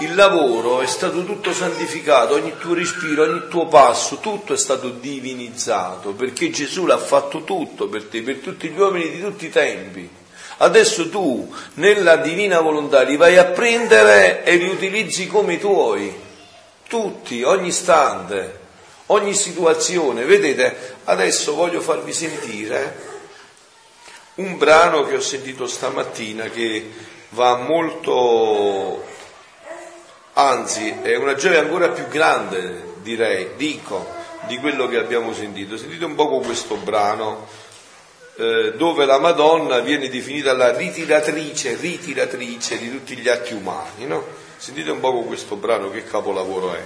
[0.00, 4.90] il lavoro è stato tutto santificato, ogni tuo respiro, ogni tuo passo, tutto è stato
[4.90, 9.50] divinizzato, perché Gesù l'ha fatto tutto per te, per tutti gli uomini di tutti i
[9.50, 10.08] tempi.
[10.58, 16.14] Adesso tu, nella divina volontà, li vai a prendere e li utilizzi come i tuoi,
[16.86, 18.60] tutti, ogni istante,
[19.06, 20.24] ogni situazione.
[20.24, 23.14] Vedete, adesso voglio farvi sentire
[24.36, 26.90] un brano che ho sentito stamattina che
[27.30, 29.05] va molto
[30.38, 34.06] anzi è una gioia ancora più grande, direi, dico,
[34.46, 35.76] di quello che abbiamo sentito.
[35.76, 37.46] Sentite un poco questo brano
[38.36, 44.24] eh, dove la Madonna viene definita la ritiratrice, ritiratrice di tutti gli atti umani, no?
[44.58, 46.82] Sentite un poco questo brano, che capolavoro è.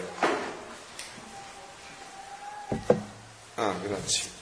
[3.56, 4.38] Ah, grazie.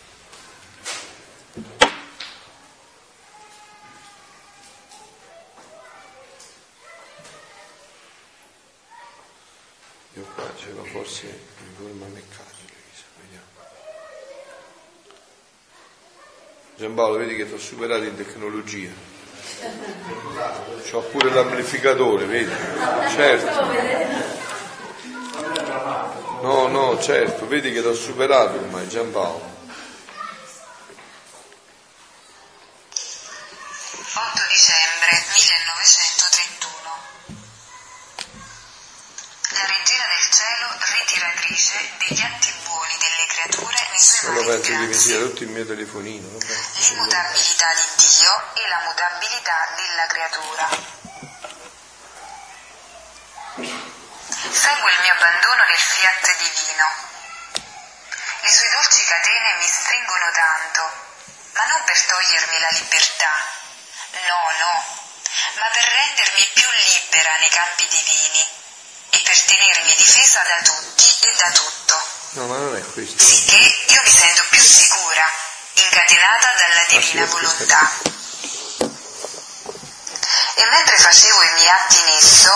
[10.15, 12.75] Io qua forse in forma meccanica,
[13.23, 13.47] vediamo.
[16.77, 18.91] Giampaolo, vedi che ti ho superato in tecnologia.
[20.91, 22.53] C'ho pure l'amplificatore, vedi?
[23.09, 23.97] Certo.
[26.43, 29.57] No, no, certo, vedi che ti ho superato ormai, Giampaolo.
[34.15, 36.08] 8 dicembre 1931
[39.67, 45.49] regina del cielo, ritiratrice degli atti buoni delle creature nei suoi vari penso rotto il
[45.49, 46.29] mio telefonino.
[46.29, 50.69] L'immutabilità di Dio e la mutabilità della creatura.
[54.51, 56.87] Seguo il mio abbandono nel fiat divino.
[58.41, 60.83] Le sue dolci catene mi stringono tanto,
[61.55, 63.35] ma non per togliermi la libertà.
[64.13, 64.75] No, no,
[65.59, 68.58] ma per rendermi più libera nei campi divini
[69.19, 72.03] e per tenermi difesa da tutti e da tutto.
[72.31, 73.19] No, ma non è questo.
[73.19, 75.25] Sicché io mi sento più sicura,
[75.75, 77.91] incatenata dalla Ah, sì, divina questa volontà.
[80.55, 82.53] E mentre facevo i miei atti in esso,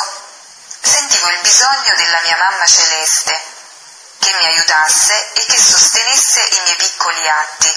[0.81, 3.41] sentivo il bisogno della mia mamma celeste,
[4.19, 7.75] che mi aiutasse e che sostenesse i miei piccoli atti,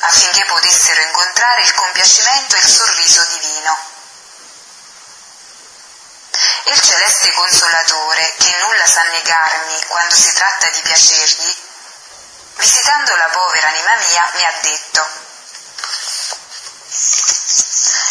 [0.00, 3.91] affinché potessero incontrare il compiacimento e il sorriso divino.
[6.64, 11.56] Il celeste consolatore, che nulla sa negarmi quando si tratta di piacergli,
[12.56, 15.06] visitando la povera anima mia, mi ha detto,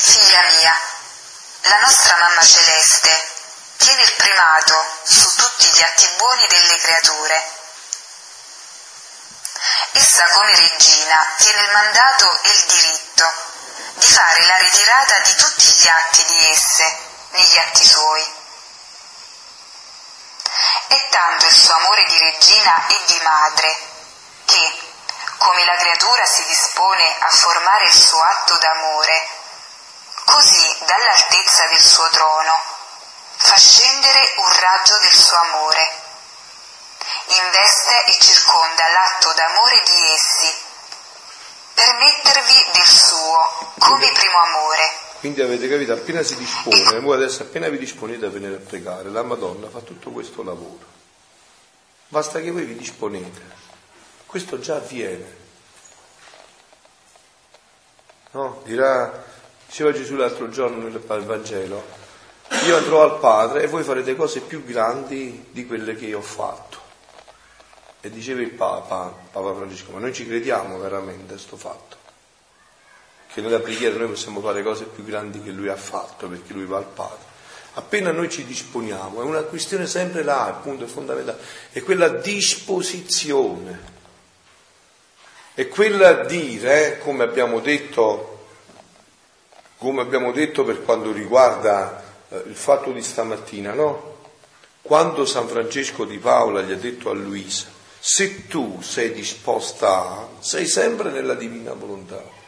[0.04, 0.82] Figlia mia,
[1.62, 3.30] la nostra mamma celeste
[3.78, 7.44] tiene il primato su tutti gli atti buoni delle creature.
[9.94, 13.34] Essa come regina tiene il mandato e il diritto
[13.94, 16.98] di fare la ritirata di tutti gli atti di esse
[17.30, 18.40] negli atti suoi.
[20.91, 23.73] È tanto il suo amore di regina e di madre
[24.43, 24.80] che,
[25.38, 29.27] come la creatura si dispone a formare il suo atto d'amore,
[30.25, 32.62] così dall'altezza del suo trono
[33.37, 36.02] fa scendere un raggio del suo amore,
[37.27, 40.63] investe e circonda l'atto d'amore di essi,
[41.73, 45.00] per mettervi del suo come primo amore.
[45.22, 49.08] Quindi avete capito, appena si dispone, voi adesso appena vi disponete a venire a pregare,
[49.12, 50.84] la Madonna fa tutto questo lavoro.
[52.08, 53.40] Basta che voi vi disponete.
[54.26, 55.38] Questo già avviene.
[58.32, 58.62] No?
[58.65, 59.24] Dirà,
[59.67, 61.84] diceva Gesù l'altro giorno nel Vangelo,
[62.65, 66.24] io andrò al Padre e voi farete cose più grandi di quelle che io ho
[66.24, 66.80] fatto.
[68.02, 72.00] E diceva il Papa, Papa Francesco, ma noi ci crediamo veramente a questo fatto?
[73.34, 76.65] Che nella preghiera noi possiamo fare cose più grandi che lui ha fatto perché lui
[76.65, 77.29] va al Padre.
[77.73, 81.40] Appena noi ci disponiamo, è una questione sempre là, il punto fondamentale,
[81.71, 84.00] è quella disposizione.
[85.54, 88.48] È quella dire, come abbiamo detto,
[89.77, 94.17] come abbiamo detto per quanto riguarda eh, il fatto di stamattina, no?
[94.82, 97.67] Quando San Francesco di Paola gli ha detto a Luisa,
[98.00, 102.40] se tu sei disposta, sei sempre nella divina volontà.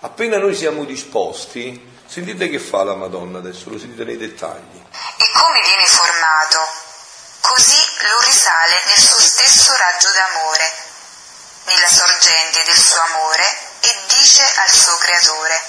[0.00, 1.74] Appena noi siamo disposti,
[2.06, 4.78] sentite che fa la Madonna adesso, lo sentite nei dettagli.
[4.78, 6.60] E come viene formato,
[7.40, 10.72] così lo risale nel suo stesso raggio d'amore,
[11.64, 13.44] nella sorgente del suo amore
[13.80, 15.60] e dice al suo creatore.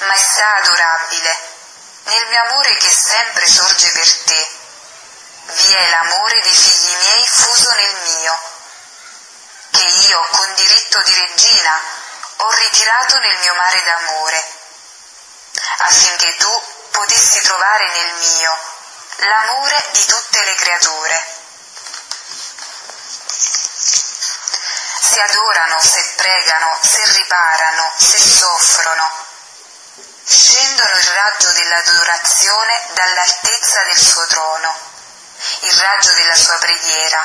[0.00, 1.38] Maestà adorabile,
[2.02, 4.46] nel mio amore che sempre sorge per te,
[5.54, 8.38] vi è l'amore dei figli miei fuso nel mio,
[9.70, 11.97] che io con diritto di regina
[12.38, 14.44] ho ritirato nel mio mare d'amore,
[15.78, 18.58] affinché tu potessi trovare nel mio
[19.16, 21.26] l'amore di tutte le creature.
[25.00, 29.26] Si adorano, se pregano, se riparano, se soffrono.
[30.24, 34.96] Scendono il raggio dell'adorazione dall'altezza del suo trono
[35.60, 37.24] il raggio della sua preghiera,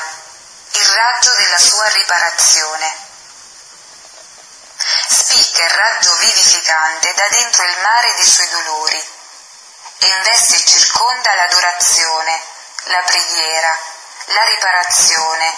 [0.70, 3.03] il raggio della sua riparazione.
[5.08, 8.96] Spicca il raggio vivificante da dentro il mare dei suoi dolori
[9.98, 12.40] e investe e circonda l'adorazione,
[12.84, 13.78] la preghiera,
[14.26, 15.54] la riparazione,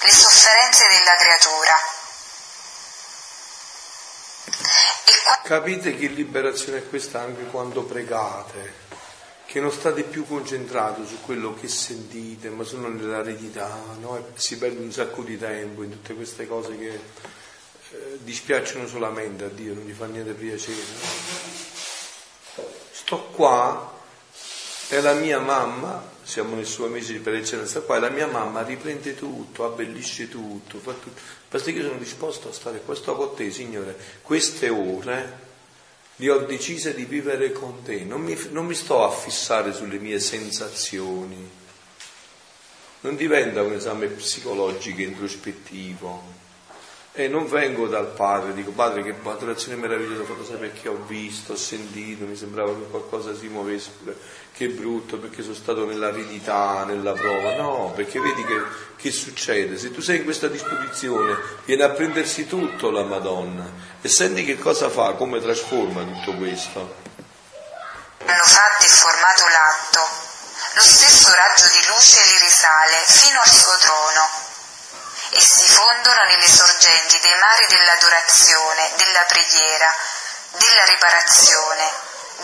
[0.00, 1.78] le sofferenze della creatura.
[5.44, 8.82] Capite che liberazione è questa anche quando pregate?
[9.46, 13.70] che non state più concentrati su quello che sentite, ma sono nell'eredità,
[14.00, 14.32] no?
[14.34, 17.00] Si perde un sacco di tempo in tutte queste cose che
[17.94, 20.82] eh, dispiacciono solamente a Dio, non gli fa niente piacere.
[22.90, 24.00] Sto qua,
[24.88, 28.62] è la mia mamma, siamo nel suo mese per eccellenza qua, e la mia mamma
[28.62, 31.20] riprende tutto, abbellisce tutto, fa tutto.
[31.48, 35.42] Basta che io sono disposto a stare qua, sto con te, Signore, queste ore
[36.16, 39.98] li ho decise di vivere con te, non mi, non mi sto a fissare sulle
[39.98, 41.50] mie sensazioni,
[43.00, 46.33] non diventa un esame psicologico introspettivo.
[47.16, 51.52] E non vengo dal padre, dico padre che adorazione meravigliosa fatto sapere che ho visto,
[51.52, 53.92] ho sentito, mi sembrava che qualcosa si muovesse,
[54.52, 57.54] che brutto perché sono stato nell'aridità, nella prova.
[57.54, 58.60] No, perché vedi che,
[58.96, 59.78] che succede?
[59.78, 64.58] Se tu sei in questa disposizione, viene a prendersi tutto la Madonna e senti che
[64.58, 66.96] cosa fa, come trasforma tutto questo.
[68.26, 70.00] Hanno fatto e formato l'atto,
[70.74, 74.53] lo stesso raggio di luce li risale fino al suo trono
[75.34, 79.94] e si fondono nelle sorgenti dei mari dell'adorazione, della preghiera,
[80.50, 81.90] della riparazione,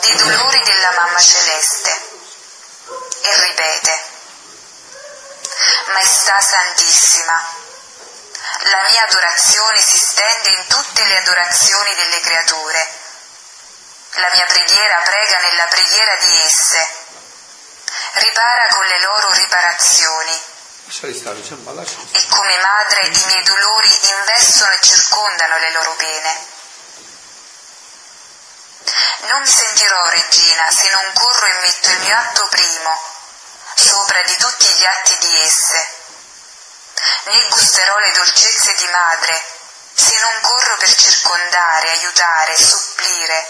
[0.00, 2.08] dei dolori della mamma celeste.
[3.22, 4.04] E ripete,
[5.86, 7.54] Maestà Santissima,
[8.62, 12.88] la mia adorazione si stende in tutte le adorazioni delle creature.
[14.14, 16.88] La mia preghiera prega nella preghiera di esse.
[18.14, 20.58] Ripara con le loro riparazioni
[22.28, 26.58] come madre i miei dolori investono e circondano le loro pene.
[29.28, 33.00] Non mi sentirò regina se non corro e metto il mio atto primo,
[33.74, 35.88] sopra di tutti gli atti di esse.
[37.26, 39.40] Né gusterò le dolcezze di madre
[39.94, 43.46] se non corro per circondare, aiutare, supplire,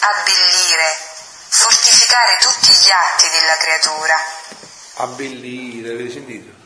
[0.00, 0.98] abbellire,
[1.48, 4.24] fortificare tutti gli atti della creatura.
[4.94, 6.57] Abbellire, avete sentito?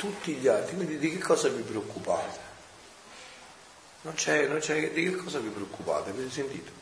[0.00, 2.38] Tutti gli altri, quindi di che cosa vi preoccupate?
[4.00, 6.08] Non c'è, non c'è, di che cosa vi preoccupate?
[6.08, 6.79] Avete sentito?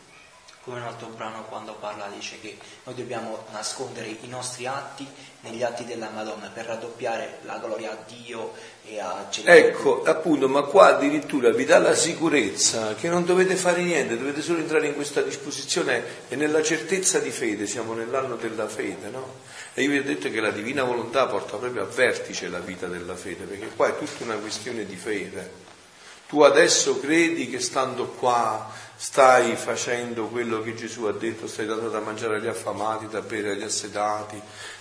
[0.68, 5.08] Come un altro brano quando parla dice che noi dobbiamo nascondere i nostri atti
[5.40, 8.52] negli atti della Madonna per raddoppiare la gloria a Dio
[8.84, 9.48] e a Gesù.
[9.48, 14.42] Ecco, appunto, ma qua addirittura vi dà la sicurezza che non dovete fare niente, dovete
[14.42, 19.36] solo entrare in questa disposizione e nella certezza di fede, siamo nell'anno della fede, no?
[19.72, 22.86] E io vi ho detto che la divina volontà porta proprio a vertice la vita
[22.88, 25.67] della fede, perché qua è tutta una questione di fede.
[26.28, 31.88] Tu adesso credi che stando qua stai facendo quello che Gesù ha detto, stai dando
[31.88, 34.38] da mangiare agli affamati, da bere agli assedati,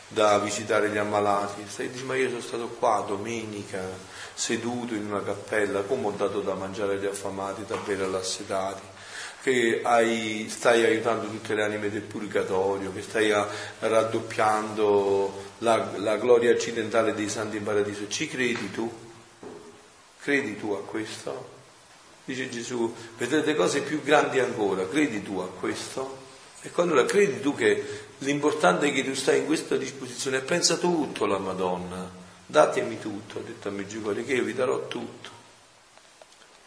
[0.10, 1.64] da visitare gli ammalati.
[1.66, 3.80] Stai dicendo, ma io sono stato qua domenica,
[4.34, 8.96] seduto in una cappella, come ho dato da mangiare agli affamati, da bere agli assedati?
[9.42, 13.48] che hai, stai aiutando tutte le anime del purgatorio, che stai a,
[13.80, 18.10] raddoppiando la, la gloria accidentale dei santi in paradiso.
[18.10, 19.07] Ci credi tu?
[20.28, 21.48] Credi tu a questo?
[22.26, 26.18] Dice Gesù, vedrete cose più grandi ancora, credi tu a questo?
[26.64, 30.76] E quando la credi tu che l'importante è che tu stai in questa disposizione, pensa
[30.76, 32.12] tutto la Madonna,
[32.46, 35.30] datemi tutto, ha detto a Meggiugori, che io vi darò tutto.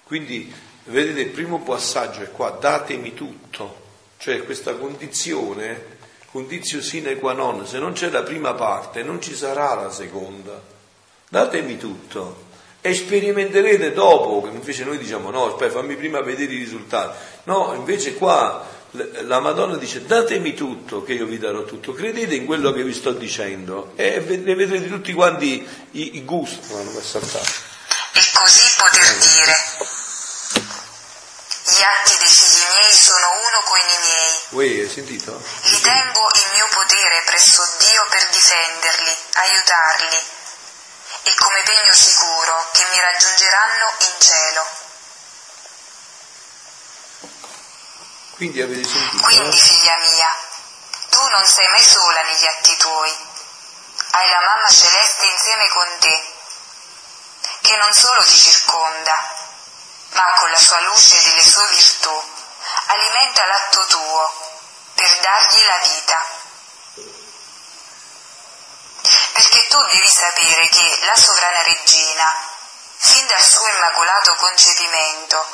[0.04, 0.50] Quindi,
[0.84, 3.82] vedete, il primo passaggio è qua, datemi tutto,
[4.16, 5.98] cioè questa condizione,
[6.30, 10.62] condizio sine qua non, se non c'è la prima parte non ci sarà la seconda,
[11.28, 12.48] datemi tutto
[12.80, 17.18] e sperimenterete dopo, che invece noi diciamo no, aspetta, fammi prima vedere i risultati.
[17.44, 22.46] No, invece qua la Madonna dice datemi tutto che io vi darò tutto, credete in
[22.46, 27.04] quello che vi sto dicendo e ne vedrete tutti quanti i, i gusti vanno per
[27.04, 27.68] saltare.
[28.12, 29.18] E così poter eh.
[29.18, 29.56] dire,
[31.70, 34.38] gli atti dei figli miei sono uno con i miei.
[34.50, 35.30] Uè, hai sentito?
[35.36, 40.39] Ritengo il mio potere presso Dio per difenderli, aiutarli
[41.22, 44.66] e come pegno sicuro che mi raggiungeranno in cielo.
[48.34, 49.22] Quindi avete sentito?
[49.22, 50.34] Quindi, figlia mia,
[51.10, 53.28] tu non sei mai sola negli atti tuoi.
[54.12, 56.32] Hai la mamma celeste insieme con te,
[57.60, 59.14] che non solo ti circonda,
[60.12, 62.38] ma con la sua luce e delle sue virtù
[62.86, 64.32] alimenta l'atto tuo
[64.94, 66.39] per dargli la vita.
[69.41, 72.30] Perché tu devi sapere che la sovrana regina,
[72.99, 75.47] fin dal suo immacolato concepimento,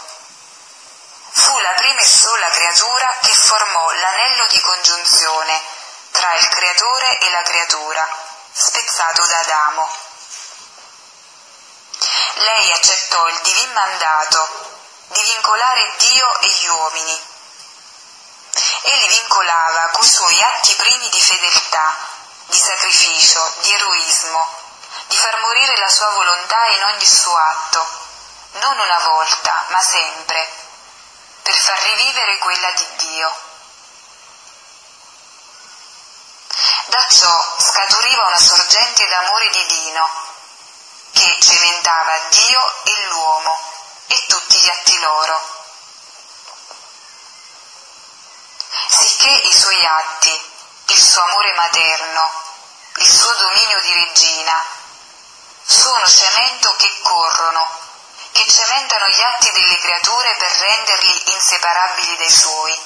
[1.30, 5.62] fu la prima e sola creatura che formò l'anello di congiunzione
[6.10, 8.08] tra il creatore e la creatura,
[8.50, 9.96] spezzato da Adamo.
[12.34, 14.48] Lei accettò il divin mandato
[15.10, 17.22] di vincolare Dio e gli uomini
[18.82, 22.05] e li vincolava coi suoi atti primi di fedeltà,
[22.46, 24.48] di sacrificio, di eroismo,
[25.06, 27.86] di far morire la sua volontà in ogni suo atto,
[28.52, 30.64] non una volta, ma sempre
[31.42, 33.34] per far rivivere quella di Dio.
[36.86, 40.08] Da ciò scaturiva una sorgente d'amore divino
[41.12, 43.58] che cementava Dio e l'uomo
[44.06, 45.40] e tutti gli atti loro.
[48.88, 50.55] Sicché i suoi atti,
[50.86, 52.30] il suo amore materno,
[52.96, 54.64] il suo dominio di regina,
[55.64, 57.84] sono cemento che corrono
[58.36, 62.80] che cementano gli atti delle creature per renderli inseparabili dai suoi.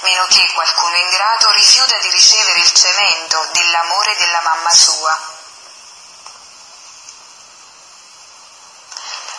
[0.00, 5.20] Meno che qualcuno ingrato rifiuta di ricevere il cemento dell'amore della mamma sua.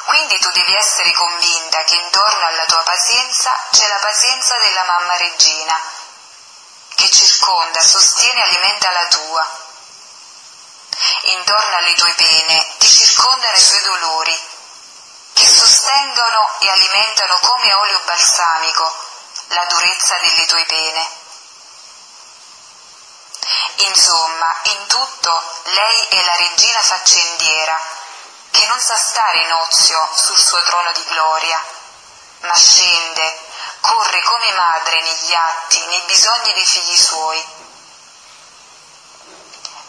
[0.05, 5.17] Quindi tu devi essere convinta che intorno alla tua pazienza c'è la pazienza della mamma
[5.17, 5.81] regina,
[7.03, 9.71] che circonda, sostiene e alimenta la tua
[11.23, 14.41] intorno alle tue pene, ti circondano i suoi dolori,
[15.33, 18.95] che sostengono e alimentano come olio balsamico
[19.47, 21.09] la durezza delle tue pene.
[23.87, 27.81] Insomma, in tutto lei è la regina faccendiera,
[28.51, 31.61] che non sa stare in ozio sul suo trono di gloria,
[32.41, 33.42] ma scende,
[33.83, 37.45] corre come madre negli atti, nei bisogni dei figli suoi.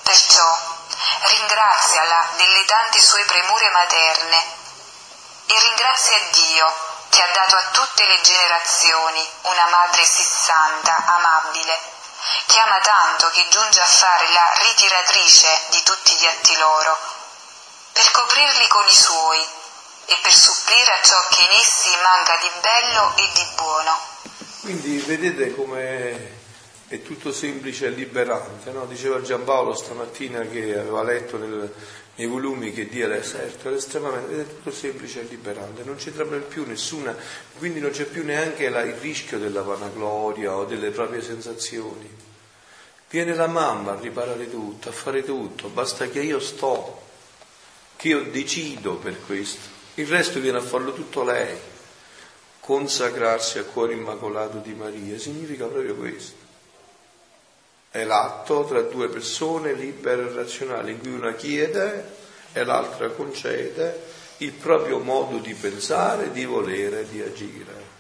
[0.02, 0.58] Perciò
[1.20, 4.44] ringraziala delle tante sue premure materne
[5.46, 6.74] e ringrazia Dio
[7.08, 11.80] che ha dato a tutte le generazioni una madre sì santa, amabile,
[12.46, 16.98] che ama tanto che giunge a fare la ritiratrice di tutti gli atti loro,
[17.92, 19.62] per coprirli con i suoi
[20.06, 23.92] e per supplire a ciò che in essi manca di bello e di buono.
[24.60, 26.42] Quindi vedete come
[26.88, 28.86] è tutto semplice e liberante, no?
[28.86, 31.72] diceva Giampaolo stamattina che aveva letto nel,
[32.16, 36.24] nei volumi che Dio era eserto, è estremamente, è tutto semplice e liberante, non c'entra
[36.24, 37.16] più nessuna,
[37.58, 42.08] quindi non c'è più neanche la, il rischio della vanagloria o delle proprie sensazioni.
[43.10, 47.02] Viene la mamma a riparare tutto, a fare tutto, basta che io sto,
[47.96, 51.56] che io decido per questo, il resto viene a farlo tutto lei.
[52.60, 56.44] Consacrarsi al cuore immacolato di Maria significa proprio questo
[57.94, 62.04] è l'atto tra due persone libere e razionali in cui una chiede
[62.52, 64.00] e l'altra concede
[64.38, 67.92] il proprio modo di pensare, di volere, di agire.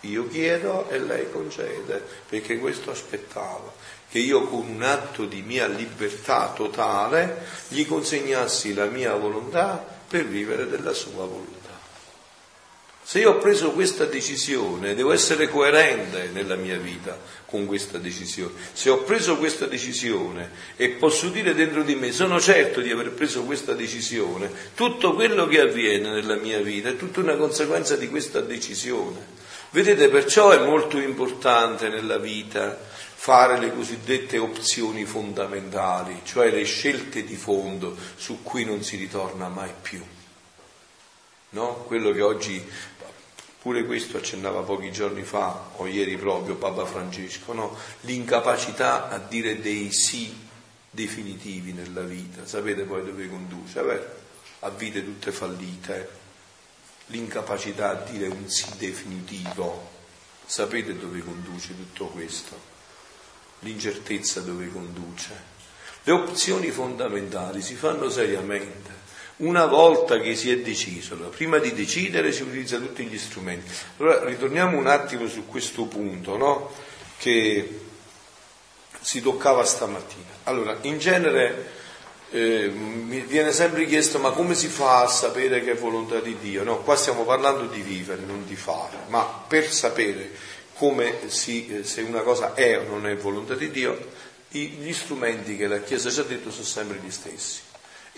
[0.00, 3.72] Io chiedo e lei concede, perché questo aspettava,
[4.10, 10.26] che io con un atto di mia libertà totale gli consegnassi la mia volontà per
[10.28, 11.76] vivere della sua volontà.
[13.02, 18.52] Se io ho preso questa decisione, devo essere coerente nella mia vita con questa decisione.
[18.72, 23.10] Se ho preso questa decisione e posso dire dentro di me, sono certo di aver
[23.10, 28.08] preso questa decisione, tutto quello che avviene nella mia vita è tutta una conseguenza di
[28.08, 29.18] questa decisione.
[29.70, 32.78] Vedete, perciò è molto importante nella vita
[33.24, 39.48] fare le cosiddette opzioni fondamentali, cioè le scelte di fondo su cui non si ritorna
[39.48, 40.04] mai più.
[41.50, 41.84] No?
[41.86, 42.70] Quello che oggi
[43.62, 47.74] Pure questo accennava pochi giorni fa, o ieri proprio, Papa Francesco, no?
[48.02, 50.46] l'incapacità a dire dei sì
[50.90, 52.44] definitivi nella vita.
[52.44, 53.80] Sapete poi dove conduce?
[53.80, 54.06] Vabbè,
[54.60, 56.08] a vite tutte fallite.
[57.06, 59.92] L'incapacità a dire un sì definitivo.
[60.44, 62.73] Sapete dove conduce tutto questo?
[63.64, 65.52] L'incertezza dove conduce.
[66.04, 69.02] Le opzioni fondamentali si fanno seriamente
[69.36, 73.68] una volta che si è deciso, prima di decidere si utilizza tutti gli strumenti.
[73.96, 76.70] Allora ritorniamo un attimo su questo punto no?
[77.16, 77.80] che
[79.00, 80.30] si toccava stamattina.
[80.44, 81.82] Allora, in genere
[82.30, 86.36] eh, mi viene sempre chiesto ma come si fa a sapere che è volontà di
[86.38, 86.62] Dio?
[86.62, 90.30] No, qua stiamo parlando di vivere, non di fare, ma per sapere
[90.74, 94.10] come si, eh, se una cosa è o non è volontà di Dio,
[94.50, 97.60] gli strumenti che la Chiesa ci ha detto sono sempre gli stessi.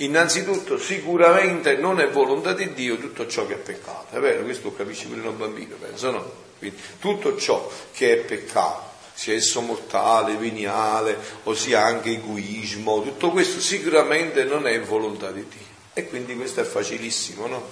[0.01, 4.45] Innanzitutto, sicuramente non è volontà di Dio tutto ciò che è peccato, è vero?
[4.45, 6.33] Questo capisci pure un bambino, penso, no?
[6.59, 8.85] Quindi, tutto ciò che è peccato,
[9.15, 15.47] sia esso mortale, veniale, o sia anche egoismo, tutto questo sicuramente non è volontà di
[15.49, 15.75] Dio.
[15.95, 17.67] E quindi questo è facilissimo, no?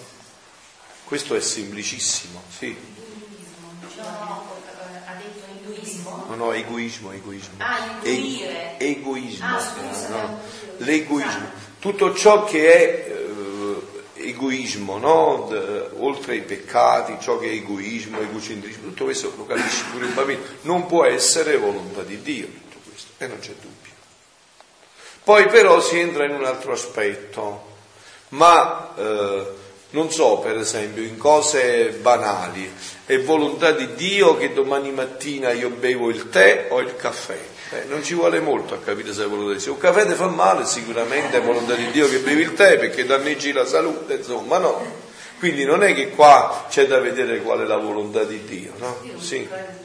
[1.04, 2.74] Questo è semplicissimo, sì.
[6.28, 7.54] No, no, egoismo, egoismo.
[7.58, 7.98] Ah.
[8.02, 9.46] E- egoismo.
[9.46, 10.40] Ah, scusa, no?
[10.78, 15.48] L'egoismo tutto ciò che è eh, egoismo, no?
[15.50, 20.14] D- oltre ai peccati, ciò che è egoismo, egocentrismo, tutto questo lo capisci pure un
[20.14, 23.92] bambino, non può essere volontà di Dio tutto questo, e non c'è dubbio.
[25.24, 27.66] Poi però si entra in un altro aspetto,
[28.30, 29.46] ma eh,
[29.94, 32.70] non so, per esempio, in cose banali,
[33.06, 37.38] è volontà di Dio che domani mattina io bevo il tè o il caffè?
[37.70, 39.62] Eh, non ci vuole molto a capire se è volontà di Dio.
[39.62, 42.76] Se un caffè ti fa male, sicuramente è volontà di Dio che bevi il tè
[42.76, 44.84] perché danneggi la salute, insomma, no.
[45.38, 48.98] Quindi non è che qua c'è da vedere qual è la volontà di Dio, no?
[49.18, 49.48] Sì.
[49.48, 49.82] Eh,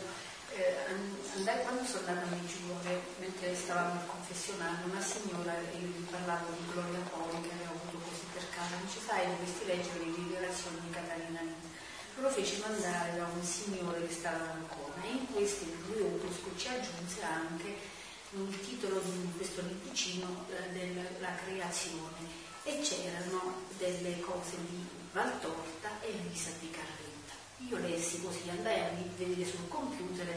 [1.61, 7.05] quando sono andata a Meggiugorje, mentre stavamo in confessionale, una signora, io parlavo di Gloria
[7.13, 10.89] Poli che aveva avuto così per casa, non ci sai, dovresti leggere le rivelazioni di
[10.89, 11.41] Catarina
[12.17, 16.67] Lo fece mandare da un signore che stava ancora e in questo lui Opusco ci
[16.69, 17.77] aggiunse anche
[18.31, 22.25] il titolo di questo libricino eh, della creazione
[22.63, 27.33] e c'erano delle cose di Valtorta e Elisa di Carretta.
[27.69, 30.27] Io lessi così, andai a vedere sul computer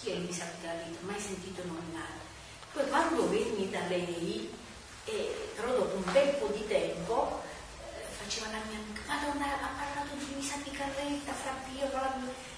[0.00, 2.31] chi è Elisa di Carretta, mai sentito nominare.
[2.72, 4.50] Poi quando venni da lei,
[5.04, 7.42] eh, però dopo un bel po' di tempo,
[7.84, 11.90] eh, faceva la mia amica, Madonna ha parlato di Elisa di Carretta, fra Pio,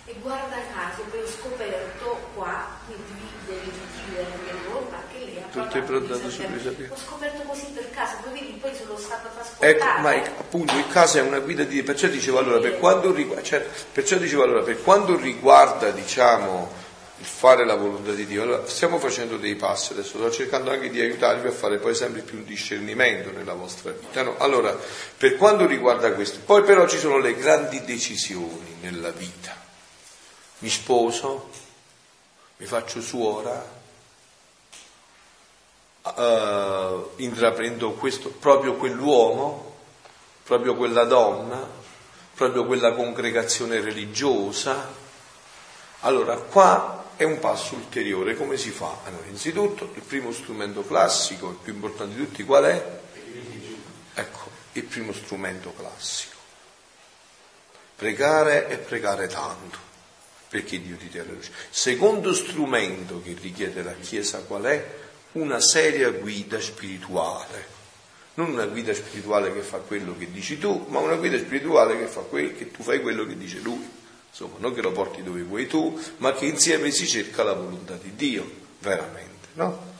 [0.07, 6.29] e guarda caso poi ho scoperto qua nel video volontà che lei ha è prontato
[6.29, 9.69] su Elisabetta ho scoperto così per caso poi vedi poi sono stata trasportata.
[9.69, 13.43] ecco ma appunto il caso è una guida di perciò dicevo allora per quanto riguarda
[13.43, 16.83] cioè, perciò dicevo allora per quanto riguarda diciamo
[17.25, 20.91] il fare la volontà di Dio allora, stiamo facendo dei passi adesso sto cercando anche
[20.91, 24.37] di aiutarvi a fare poi sempre più discernimento nella vostra vita no?
[24.39, 24.77] allora
[25.17, 29.63] per quanto riguarda questo poi però ci sono le grandi decisioni nella vita
[30.65, 31.51] mi sposo,
[32.57, 33.71] mi faccio suora,
[36.01, 39.75] uh, intraprendo questo, proprio quell'uomo,
[40.43, 41.69] proprio quella donna,
[42.35, 44.91] proprio quella congregazione religiosa.
[46.01, 48.99] Allora, qua è un passo ulteriore, come si fa?
[49.05, 53.01] Allora, innanzitutto, il primo strumento classico, il più importante di tutti, qual è?
[54.15, 56.33] Ecco, il primo strumento classico.
[57.97, 59.93] Pregare e pregare tanto
[60.55, 61.51] perché Dio ti terrà luce.
[61.69, 64.87] Secondo strumento che richiede la Chiesa qual è?
[65.33, 67.73] Una seria guida spirituale.
[68.35, 72.07] Non una guida spirituale che fa quello che dici tu, ma una guida spirituale che
[72.07, 73.94] fa que- che tu fai quello che dice lui.
[74.35, 77.95] Insomma, non che lo porti dove vuoi tu, ma che insieme si cerca la volontà
[77.95, 78.45] di Dio,
[78.81, 79.93] veramente, no?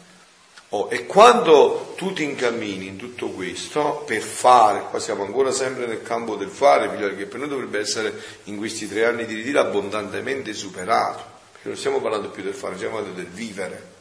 [0.71, 5.87] Oh, e quando tu ti incammini in tutto questo per fare, qua siamo ancora sempre
[5.87, 8.13] nel campo del fare, che per noi dovrebbe essere
[8.45, 11.23] in questi tre anni di ritiro abbondantemente superato,
[11.53, 13.93] perché non stiamo parlando più del fare, stiamo parlando del vivere.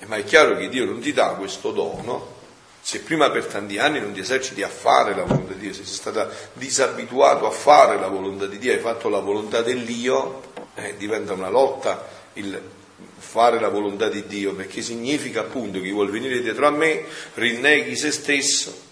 [0.00, 2.38] E ma è chiaro che Dio non ti dà questo dono
[2.82, 5.84] Se prima per tanti anni non ti eserciti a fare la volontà di Dio, se
[5.84, 10.42] sei stato disabituato a fare la volontà di Dio, hai fatto la volontà dell'io,
[10.74, 12.60] eh, diventa una lotta il
[13.20, 17.04] fare la volontà di Dio, perché significa appunto chi vuole venire dietro a me
[17.34, 18.88] rinneghi se stesso,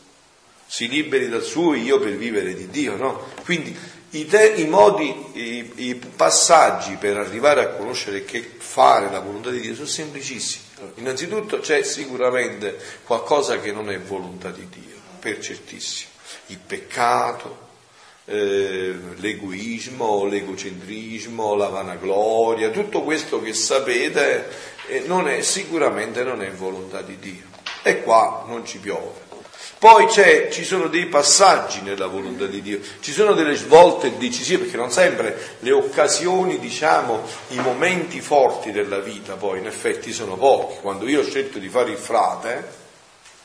[0.67, 3.31] si liberi dal suo io per vivere di Dio, no?
[3.45, 3.77] Quindi
[4.11, 9.51] i, te, i modi, i, i, passaggi per arrivare a conoscere che fare la volontà
[9.51, 10.67] di Dio sono semplicissimi.
[10.97, 16.11] Innanzitutto c'è sicuramente qualcosa che non è volontà di Dio, per certissimo.
[16.47, 17.67] Il peccato,
[18.27, 24.49] eh, l'egoismo, l'egocentrismo, la vanagloria, tutto questo che sapete
[24.89, 27.45] eh, non è, sicuramente non è volontà di Dio.
[27.83, 29.28] E qua non ci piove.
[29.79, 34.77] Poi ci sono dei passaggi nella volontà di Dio, ci sono delle svolte decisive, perché
[34.77, 40.81] non sempre le occasioni, diciamo, i momenti forti della vita poi in effetti sono pochi.
[40.81, 42.69] Quando io ho scelto di fare il frate,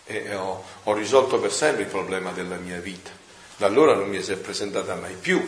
[0.06, 3.22] eh, ho, ho risolto per sempre il problema della mia vita
[3.58, 5.42] da allora non mi si è presentata mai più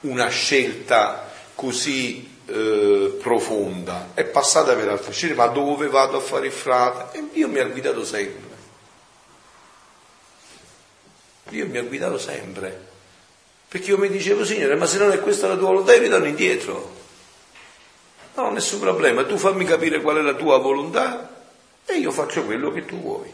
[0.00, 4.10] una scelta così eh, profonda.
[4.14, 7.18] È passata per altre scelte, ma dove vado a fare il frate?
[7.18, 8.47] E Dio mi ha guidato sempre.
[11.48, 12.86] Dio mi ha guidato sempre.
[13.68, 16.08] Perché io mi dicevo, Signore, ma se non è questa la tua volontà, io mi
[16.08, 16.96] danno indietro.
[18.34, 21.28] No, nessun problema, tu fammi capire qual è la tua volontà
[21.84, 23.30] e io faccio quello che tu vuoi.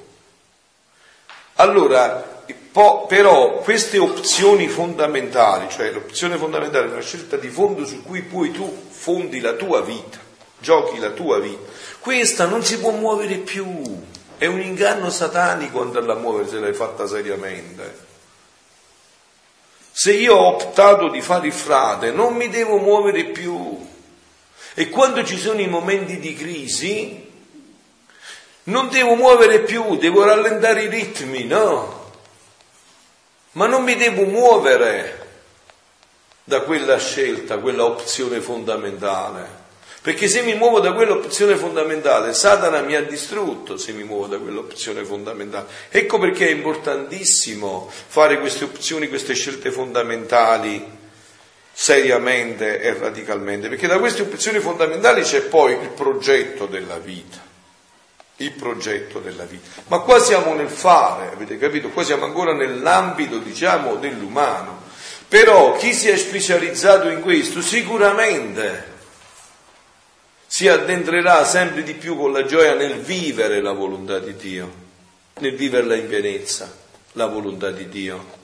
[1.57, 2.43] Allora,
[2.73, 8.23] po- però queste opzioni fondamentali, cioè l'opzione fondamentale è una scelta di fondo su cui
[8.23, 10.19] poi tu fondi la tua vita,
[10.59, 13.67] giochi la tua vita, questa non si può muovere più,
[14.39, 18.04] è un inganno satanico andarla a muovere se l'hai fatta seriamente.
[20.05, 23.89] Se io ho optato di fare il frate, non mi devo muovere più.
[24.75, 27.33] E quando ci sono i momenti di crisi,
[28.65, 32.11] non devo muovere più, devo rallentare i ritmi, no?
[33.53, 35.27] ma non mi devo muovere
[36.45, 39.64] da quella scelta, quella opzione fondamentale.
[40.05, 44.37] Perché se mi muovo da quell'opzione fondamentale, Satana mi ha distrutto se mi muovo da
[44.37, 45.67] quell'opzione fondamentale.
[45.89, 50.87] Ecco perché è importantissimo fare queste opzioni, queste scelte fondamentali
[51.73, 57.41] seriamente e radicalmente, perché da queste opzioni fondamentali c'è poi il progetto della vita
[58.39, 59.71] il progetto della vita.
[59.87, 61.89] Ma qua siamo nel fare, avete capito?
[61.89, 64.83] Qua siamo ancora nell'ambito, diciamo, dell'umano.
[65.29, 68.93] Però chi si è specializzato in questo sicuramente
[70.55, 74.73] si addentrerà sempre di più con la gioia nel vivere la volontà di Dio,
[75.41, 76.73] nel viverla in pienezza,
[77.15, 78.43] la volontà di Dio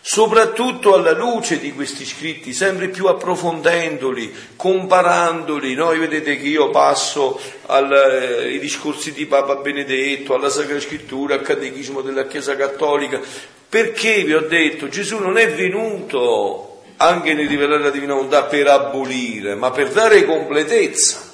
[0.00, 5.74] soprattutto alla luce di questi scritti, sempre più approfondendoli, comparandoli.
[5.74, 11.42] Noi vedete che io passo ai eh, discorsi di Papa Benedetto, alla Sacra Scrittura, al
[11.42, 13.20] Catechismo della Chiesa Cattolica,
[13.68, 18.66] perché vi ho detto Gesù non è venuto anche nel rivelare la divina volontà per
[18.68, 21.25] abolire, ma per dare completezza.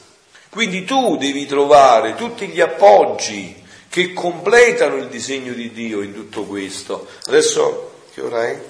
[0.53, 3.57] Quindi tu devi trovare tutti gli appoggi
[3.88, 7.09] che completano il disegno di Dio in tutto questo.
[7.24, 8.62] Adesso che ora è?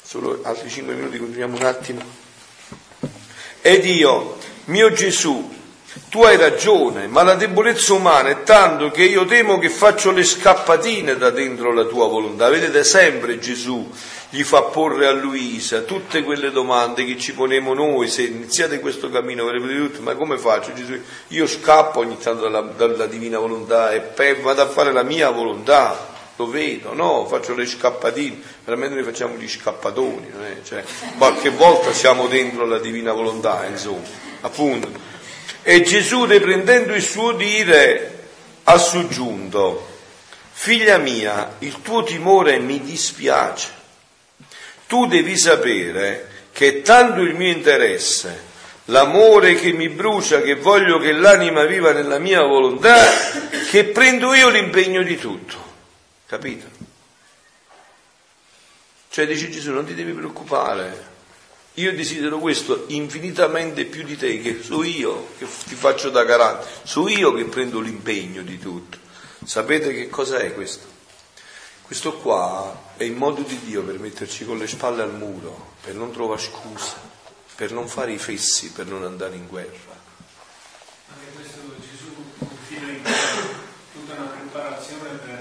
[0.00, 2.00] Solo altri cinque minuti, continuiamo un attimo.
[3.60, 4.36] Ed io,
[4.66, 5.52] mio Gesù,
[6.10, 10.22] tu hai ragione, ma la debolezza umana è tanto che io temo che faccio le
[10.22, 12.48] scappatine da dentro la tua volontà.
[12.48, 13.90] Vedete sempre Gesù
[14.30, 19.08] gli fa porre a Luisa tutte quelle domande che ci ponemo noi, se iniziate questo
[19.10, 20.72] cammino tutto, ma come faccio?
[20.72, 20.98] Gesù?
[21.28, 26.12] Io scappo ogni tanto dalla, dalla divina volontà e vado a fare la mia volontà.
[26.36, 30.32] Lo vedo, no, faccio le scappatine, veramente noi facciamo gli scappatoni,
[30.64, 30.82] cioè,
[31.16, 34.02] qualche volta siamo dentro la divina volontà, insomma,
[34.40, 34.90] appunto.
[35.62, 38.26] E Gesù, riprendendo il suo dire,
[38.64, 39.86] ha soggiunto,
[40.50, 43.68] figlia mia, il tuo timore mi dispiace,
[44.86, 48.52] tu devi sapere che tanto il mio interesse,
[48.86, 52.96] l'amore che mi brucia, che voglio che l'anima viva nella mia volontà,
[53.70, 55.62] che prendo io l'impegno di tutto.
[56.26, 56.66] Capito?
[59.10, 61.12] Cioè dice Gesù non ti devi preoccupare,
[61.74, 66.66] io desidero questo infinitamente più di te, che so io che ti faccio da garante,
[66.84, 68.98] so io che prendo l'impegno di tutto.
[69.44, 70.93] Sapete che cosa è questo?
[71.86, 75.94] Questo qua è il modo di Dio per metterci con le spalle al muro, per
[75.94, 76.94] non trovare scuse,
[77.54, 79.92] per non fare i fessi, per non andare in guerra.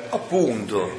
[0.10, 0.92] Appunto,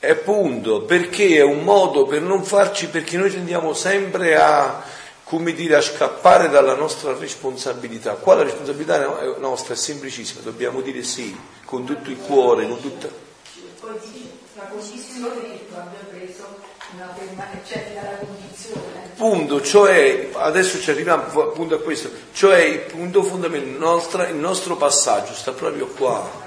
[0.00, 4.82] appunto, perché è un modo per non farci, perché noi tendiamo sempre a,
[5.24, 8.14] come dire, a scappare dalla nostra responsabilità.
[8.14, 11.36] Qua la responsabilità nostra è semplicissima, dobbiamo dire sì,
[11.66, 13.08] con tutto il cuore, con tutta...
[14.64, 16.58] la condizione che tu abbia preso
[16.94, 19.12] una permanenza, cioè la condizione.
[19.16, 24.34] Punto, cioè, adesso ci arriviamo appunto a questo, cioè il punto fondamentale, il nostro, il
[24.34, 26.42] nostro passaggio sta proprio qua.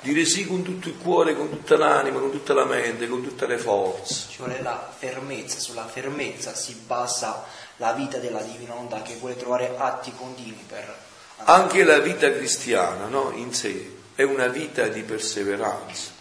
[0.00, 3.46] Dire sì con tutto il cuore, con tutta l'anima, con tutta la mente, con tutte
[3.46, 4.26] le forze.
[4.30, 7.44] Ci vuole la fermezza, sulla fermezza si basa
[7.76, 10.92] la vita della divina onda che vuole trovare atti continui per...
[11.44, 13.30] Anche la vita cristiana, no?
[13.34, 16.11] In sé è una vita di perseveranza.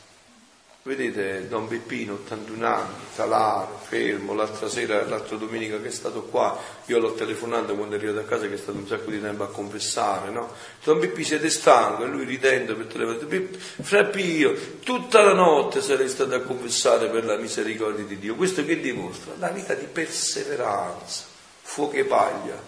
[0.83, 6.57] Vedete Don Peppino, 81 anni, talaro, fermo, l'altra sera, l'altra domenica che è stato qua,
[6.85, 9.43] io l'ho telefonato quando è arrivato a casa che è stato un sacco di tempo
[9.43, 10.51] a confessare, no?
[10.83, 12.03] Don Peppino siete stanco?
[12.03, 17.25] E lui ridendo per telefonare, Fra Pio, tutta la notte sarei stato a confessare per
[17.25, 18.33] la misericordia di Dio.
[18.33, 19.33] Questo che dimostra?
[19.37, 21.25] La vita di perseveranza,
[21.61, 22.59] fuoco e paglia,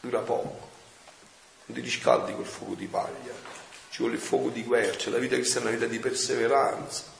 [0.00, 0.70] dura poco,
[1.66, 3.34] non ti riscaldi col fuoco di paglia,
[3.90, 7.12] ci vuole il fuoco di quercia, la vita cristiana è una vita di perseveranza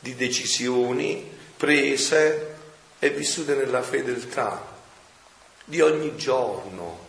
[0.00, 2.56] di decisioni prese
[2.98, 4.66] e vissute nella fedeltà
[5.64, 7.08] di ogni giorno.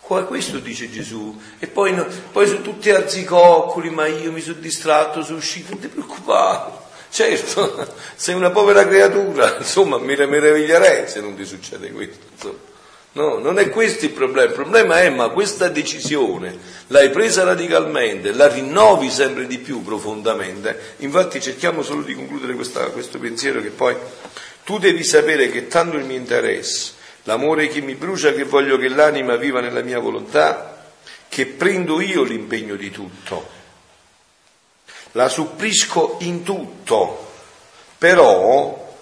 [0.00, 1.40] Questo dice Gesù.
[1.58, 1.94] E poi,
[2.30, 6.82] poi su tutti arzicoccoli, ma io mi sono distratto, sono uscito, non ti preoccupare.
[7.08, 12.26] Certo, sei una povera creatura, insomma, mi meraviglierei se non ti succede questo.
[12.32, 12.72] Insomma.
[13.14, 16.58] No, non è questo il problema, il problema è ma questa decisione
[16.88, 22.86] l'hai presa radicalmente, la rinnovi sempre di più profondamente, infatti cerchiamo solo di concludere questa,
[22.86, 23.94] questo pensiero che poi
[24.64, 28.88] tu devi sapere che tanto il mio interesse, l'amore che mi brucia, che voglio che
[28.88, 30.90] l'anima viva nella mia volontà,
[31.28, 33.48] che prendo io l'impegno di tutto,
[35.12, 37.30] la supplisco in tutto,
[37.96, 38.96] però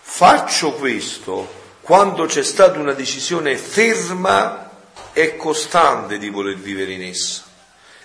[0.00, 1.57] faccio questo
[1.88, 4.68] quando c'è stata una decisione ferma
[5.14, 7.44] e costante di voler vivere in essa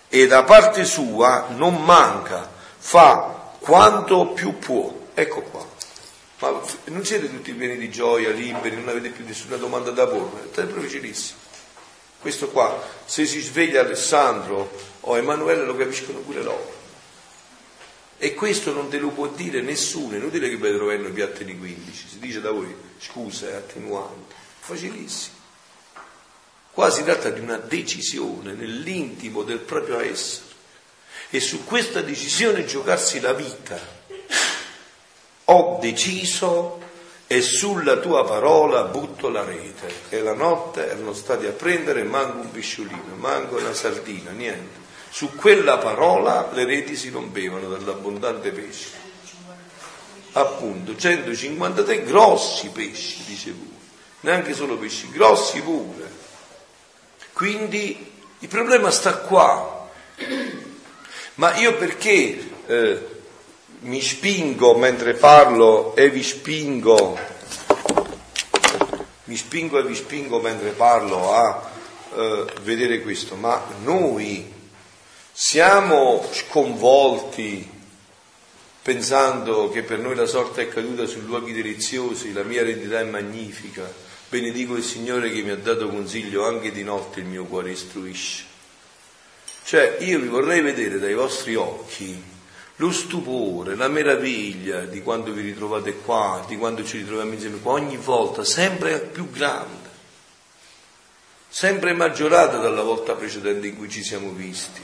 [0.08, 5.10] e da parte sua non manca, fa quanto più può.
[5.14, 5.68] Ecco qua.
[6.40, 10.44] Ma non siete tutti pieni di gioia, liberi, non avete più nessuna domanda da porre,
[10.54, 11.40] proprio vicinissimi.
[12.22, 14.72] Questo qua, se si sveglia Alessandro
[15.02, 16.74] o Emanuele lo capiscono pure loro.
[18.18, 21.44] E questo non te lo può dire nessuno, è inutile che vedo trovare i piatti
[21.44, 22.74] di 15, si dice da voi,
[23.04, 25.36] scusa, è attenuante, facilissimo.
[26.72, 30.52] Qua si tratta di una decisione nell'intimo del proprio essere
[31.30, 33.80] e su questa decisione giocarsi la vita.
[35.46, 36.80] Ho deciso
[37.28, 39.92] e sulla tua parola butto la rete.
[40.10, 44.82] E la notte erano stati a prendere manco un pisciolino, manco una sardina, niente.
[45.10, 49.03] Su quella parola le reti si rompevano dall'abbondante pesce.
[50.34, 53.72] Appunto, 153 grossi pesci, dice pure.
[54.22, 56.10] Neanche solo pesci, grossi pure.
[57.34, 59.90] Quindi il problema sta qua.
[61.36, 63.08] Ma io perché eh,
[63.82, 67.18] mi spingo mentre parlo e vi spingo,
[69.26, 71.72] mi spingo e vi spingo mentre parlo a
[72.16, 73.36] eh, vedere questo?
[73.36, 74.52] Ma noi
[75.32, 77.70] siamo sconvolti
[78.84, 83.06] pensando che per noi la sorte è caduta su luoghi deliziosi, la mia eredità è
[83.06, 83.92] magnifica,
[84.30, 88.44] benedico il Signore che mi ha dato consiglio anche di notte il mio cuore istruisce.
[89.64, 92.22] Cioè io vi vorrei vedere dai vostri occhi
[92.76, 97.74] lo stupore, la meraviglia di quando vi ritrovate qua, di quando ci ritroviamo insieme qua,
[97.74, 99.90] ogni volta sempre più grande,
[101.48, 104.82] sempre maggiorata dalla volta precedente in cui ci siamo visti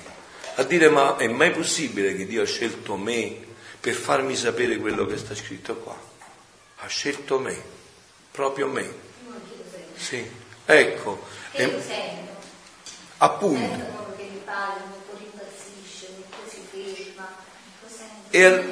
[0.60, 3.48] a dire ma è mai possibile che Dio ha scelto me
[3.80, 5.98] per farmi sapere quello che sta scritto qua?
[6.78, 7.62] Ha scelto me,
[8.32, 9.08] proprio me.
[9.96, 10.26] Sì,
[10.66, 11.26] ecco.
[11.52, 12.18] E.
[13.18, 14.08] Appunto.
[18.32, 18.64] E,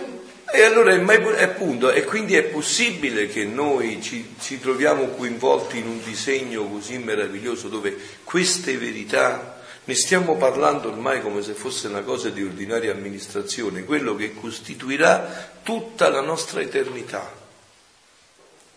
[0.54, 5.80] e allora è mai, appunto, e quindi è possibile che noi ci, ci troviamo coinvolti
[5.80, 9.57] in un disegno così meraviglioso dove queste verità
[9.88, 15.52] ne stiamo parlando ormai come se fosse una cosa di ordinaria amministrazione, quello che costituirà
[15.64, 17.32] tutta la nostra eternità.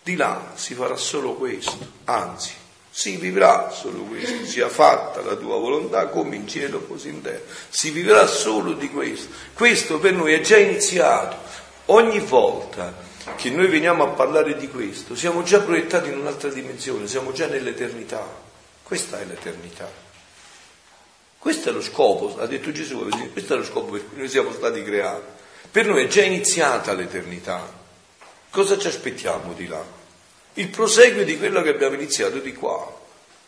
[0.04, 2.52] Di là si farà solo questo, anzi,
[2.88, 7.42] si vivrà solo questo, sia fatta la tua volontà come in cielo così in terra.
[7.68, 9.34] Si vivrà solo di questo.
[9.52, 11.38] Questo per noi è già iniziato.
[11.86, 12.94] Ogni volta
[13.34, 17.48] che noi veniamo a parlare di questo, siamo già proiettati in un'altra dimensione, siamo già
[17.48, 18.24] nell'eternità.
[18.84, 20.09] Questa è l'eternità.
[21.40, 24.52] Questo è lo scopo, ha detto Gesù, questo è lo scopo per cui noi siamo
[24.52, 25.24] stati creati.
[25.70, 27.66] Per noi è già iniziata l'eternità.
[28.50, 29.82] Cosa ci aspettiamo di là?
[30.54, 32.94] Il proseguio di quello che abbiamo iniziato di qua.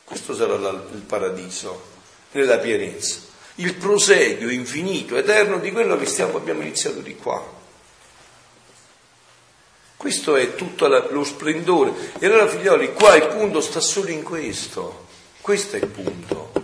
[0.05, 1.83] Questo sarà il paradiso,
[2.31, 3.21] nella pienezza.
[3.57, 7.61] il proseguio infinito, eterno di quello che stiamo, abbiamo iniziato di qua.
[9.99, 11.93] Questo è tutto lo splendore.
[12.19, 15.09] E allora figlioli, qua il punto sta solo in questo.
[15.43, 16.62] Questo è il punto.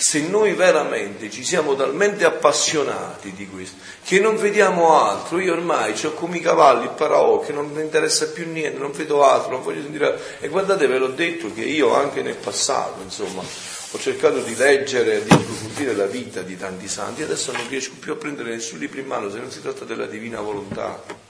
[0.00, 5.92] Se noi veramente ci siamo talmente appassionati di questo, che non vediamo altro, io ormai
[6.04, 9.50] ho come i cavalli, il paraò, che non mi interessa più niente, non vedo altro,
[9.50, 10.24] non voglio sentire altro.
[10.38, 15.24] E guardate, ve l'ho detto che io anche nel passato, insomma, ho cercato di leggere,
[15.24, 19.00] di approfondire la vita di tanti santi, adesso non riesco più a prendere nessun libro
[19.00, 21.26] in mano se non si tratta della divina volontà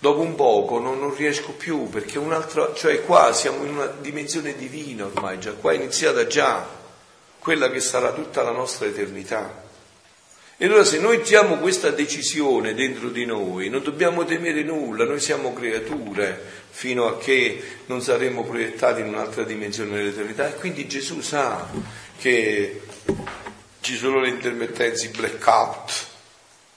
[0.00, 4.56] dopo un poco non, non, riesco più perché un'altra, cioè qua siamo in una dimensione
[4.56, 6.66] divina ormai, già qua è iniziata già
[7.38, 9.68] quella che sarà tutta la nostra eternità.
[10.56, 15.20] E allora se noi diamo questa decisione dentro di noi, non dobbiamo temere nulla, noi
[15.20, 16.38] siamo creature
[16.68, 21.66] fino a che non saremo proiettati in un'altra dimensione dell'eternità e quindi Gesù sa
[22.18, 22.82] che
[23.80, 26.06] ci sono le intermittenze, i blackout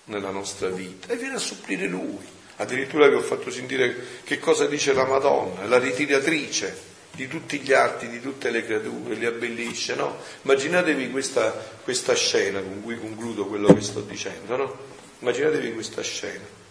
[0.05, 2.32] nella nostra vita e viene a supplire Lui.
[2.63, 3.93] Addirittura vi ho fatto sentire
[4.23, 9.15] che cosa dice la Madonna, la ritiratrice di tutti gli arti, di tutte le creature,
[9.15, 10.17] li abbellisce, no?
[10.43, 11.51] Immaginatevi questa,
[11.83, 14.77] questa scena con cui concludo quello che sto dicendo, no?
[15.19, 16.61] Immaginatevi questa scena.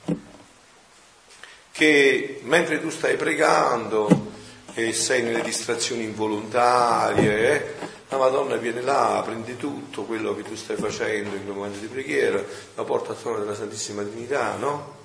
[1.70, 4.30] Che mentre tu stai pregando
[4.72, 7.74] e sei nelle distrazioni involontarie, eh,
[8.09, 11.86] la Madonna viene là, prende tutto quello che tu stai facendo in quel momento di
[11.86, 12.43] preghiera,
[12.74, 15.01] la porta attorno della Santissima Trinità, no?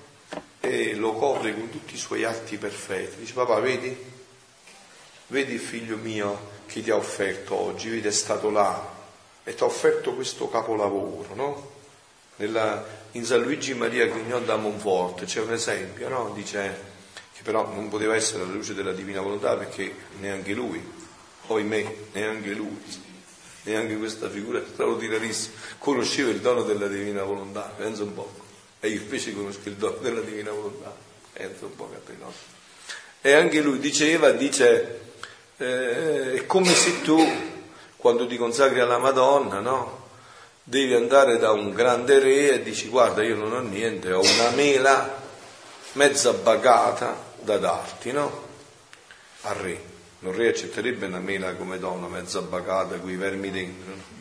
[0.60, 3.20] E lo copre con tutti i suoi atti perfetti.
[3.20, 3.96] Dice papà, vedi?
[5.28, 8.96] Vedi il figlio mio che ti ha offerto oggi, vedi è stato là
[9.44, 11.76] e ti ha offerto questo capolavoro, no?
[12.36, 16.32] Nella, in San Luigi Maria Grignon da Monforte c'è un esempio, no?
[16.34, 16.96] Dice
[17.32, 20.82] che però non poteva essere alla luce della divina volontà perché neanche lui,
[21.62, 22.78] me, neanche lui,
[23.62, 28.46] neanche questa figura straordinarissima, conosceva il dono della divina volontà, pensa un po'
[28.80, 30.94] e io invece conosco il dono della divina volontà.
[31.32, 32.32] Penso un po' a no?
[33.20, 35.00] E anche lui diceva, dice,
[35.56, 37.18] eh, è come se tu,
[37.96, 40.06] quando ti consacri alla Madonna, no?
[40.62, 44.50] Devi andare da un grande re e dici, guarda, io non ho niente, ho una
[44.50, 45.20] mela
[45.92, 48.46] mezza bagata da darti, no?
[49.42, 49.96] Al re.
[50.20, 54.16] Un re accetterebbe una mela come donna, mezza bagata, con i vermi dentro.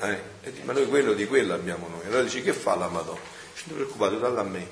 [0.00, 0.32] Eh?
[0.64, 2.06] ma noi quello di quello abbiamo noi.
[2.06, 3.33] Allora dici, che fa la Madonna?
[3.64, 4.68] Non preoccupate, dalla a me.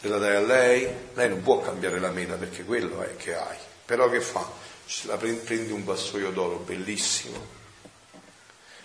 [0.00, 3.56] Gliela dai a lei, lei non può cambiare la mela perché quello è che hai.
[3.84, 4.48] Però che fa?
[5.02, 7.46] La prendi un vassoio d'oro bellissimo,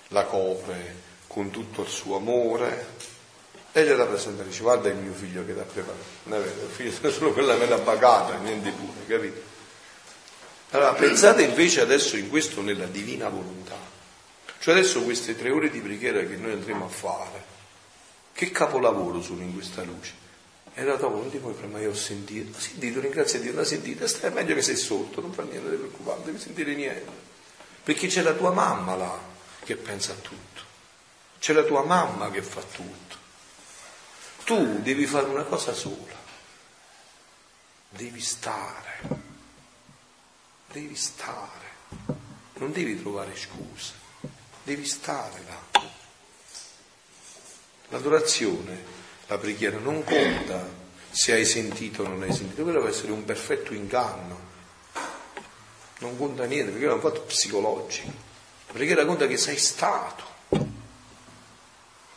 [0.09, 2.87] la copre con tutto il suo amore
[3.71, 6.03] e gliela presenta e dice guarda il mio figlio che ti ha preparato.
[6.23, 9.41] Non è vero, il figlio è solo quella mela pagata, niente pure, capito?
[10.71, 13.77] Allora pensate invece adesso in questo nella divina volontà.
[14.59, 17.43] Cioè adesso queste tre ore di preghiera che noi andremo a fare,
[18.33, 20.21] che capolavoro sono in questa luce.
[20.75, 23.63] E allora dopo non ti puoi ma io ho sentito, ho sentito, ringrazia Dio, l'ha
[23.63, 27.11] sentita, stai meglio che sei sotto, non fa niente, non preoccupare, devi sentire niente.
[27.83, 29.19] Perché c'è la tua mamma là
[29.63, 30.61] che pensa a tutto,
[31.37, 33.21] c'è la tua mamma che fa tutto.
[34.45, 36.19] Tu devi fare una cosa sola,
[37.89, 38.99] devi stare,
[40.71, 41.67] devi stare,
[42.55, 43.93] non devi trovare scuse,
[44.63, 46.01] devi stare là.
[47.93, 48.83] L'adorazione,
[49.27, 50.67] la preghiera non conta
[51.11, 54.39] se hai sentito o non hai sentito, quello deve essere un perfetto inganno.
[55.99, 58.07] Non conta niente, perché è un fatto psicologico.
[58.65, 60.23] La preghiera conta che sei stato,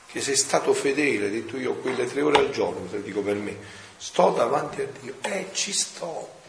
[0.07, 3.21] che sei stato fedele, hai detto io quelle tre ore al giorno, te lo dico
[3.21, 3.55] per me,
[3.99, 6.41] sto davanti a Dio e eh, ci sto.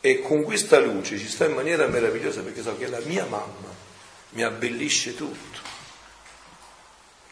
[0.00, 3.74] E con questa luce ci sto in maniera meravigliosa perché so che la mia mamma
[4.30, 5.69] mi abbellisce tutto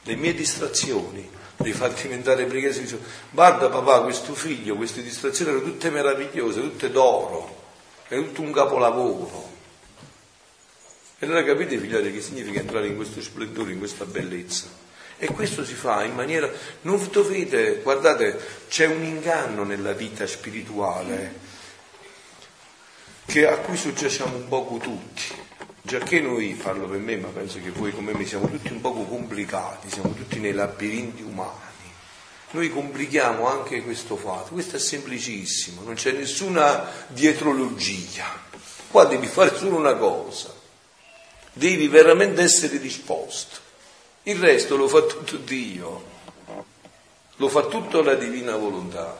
[0.03, 2.99] le mie distrazioni, devi farti diventare preghiera dice,
[3.31, 7.57] guarda papà, questo figlio, queste distrazioni erano tutte meravigliose, tutte d'oro,
[8.09, 9.57] è tutto un capolavoro.
[11.19, 14.67] E allora capite figlioli che significa entrare in questo splendore, in questa bellezza?
[15.19, 16.49] E questo si fa in maniera,
[16.83, 21.47] non dovete, guardate, c'è un inganno nella vita spirituale
[23.27, 25.47] che, a cui soggiacciamo un poco tutti
[25.89, 28.83] Già che noi, parlo per me, ma penso che voi come me siamo tutti un
[28.83, 31.91] poco complicati, siamo tutti nei labirinti umani.
[32.51, 38.27] Noi complichiamo anche questo fatto, questo è semplicissimo, non c'è nessuna dietrologia.
[38.91, 40.53] Qua devi fare solo una cosa,
[41.55, 43.57] devi veramente essere disposto.
[44.25, 46.05] Il resto lo fa tutto Dio,
[47.37, 49.19] lo fa tutto la divina volontà.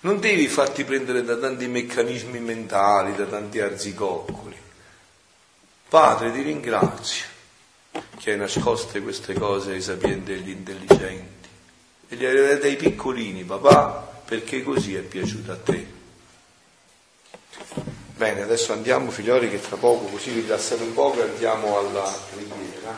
[0.00, 4.68] Non devi farti prendere da tanti meccanismi mentali, da tanti arzicoccoli.
[5.90, 7.26] Padre, ti ringrazio
[8.16, 11.48] che hai nascoste queste cose ai sapienti e agli intelligenti
[12.08, 15.84] e li hai regalate ai piccolini, papà, perché così è piaciuto a te.
[18.14, 22.96] Bene, adesso andiamo figlioli che tra poco così rilassate un po' e andiamo alla preghiera.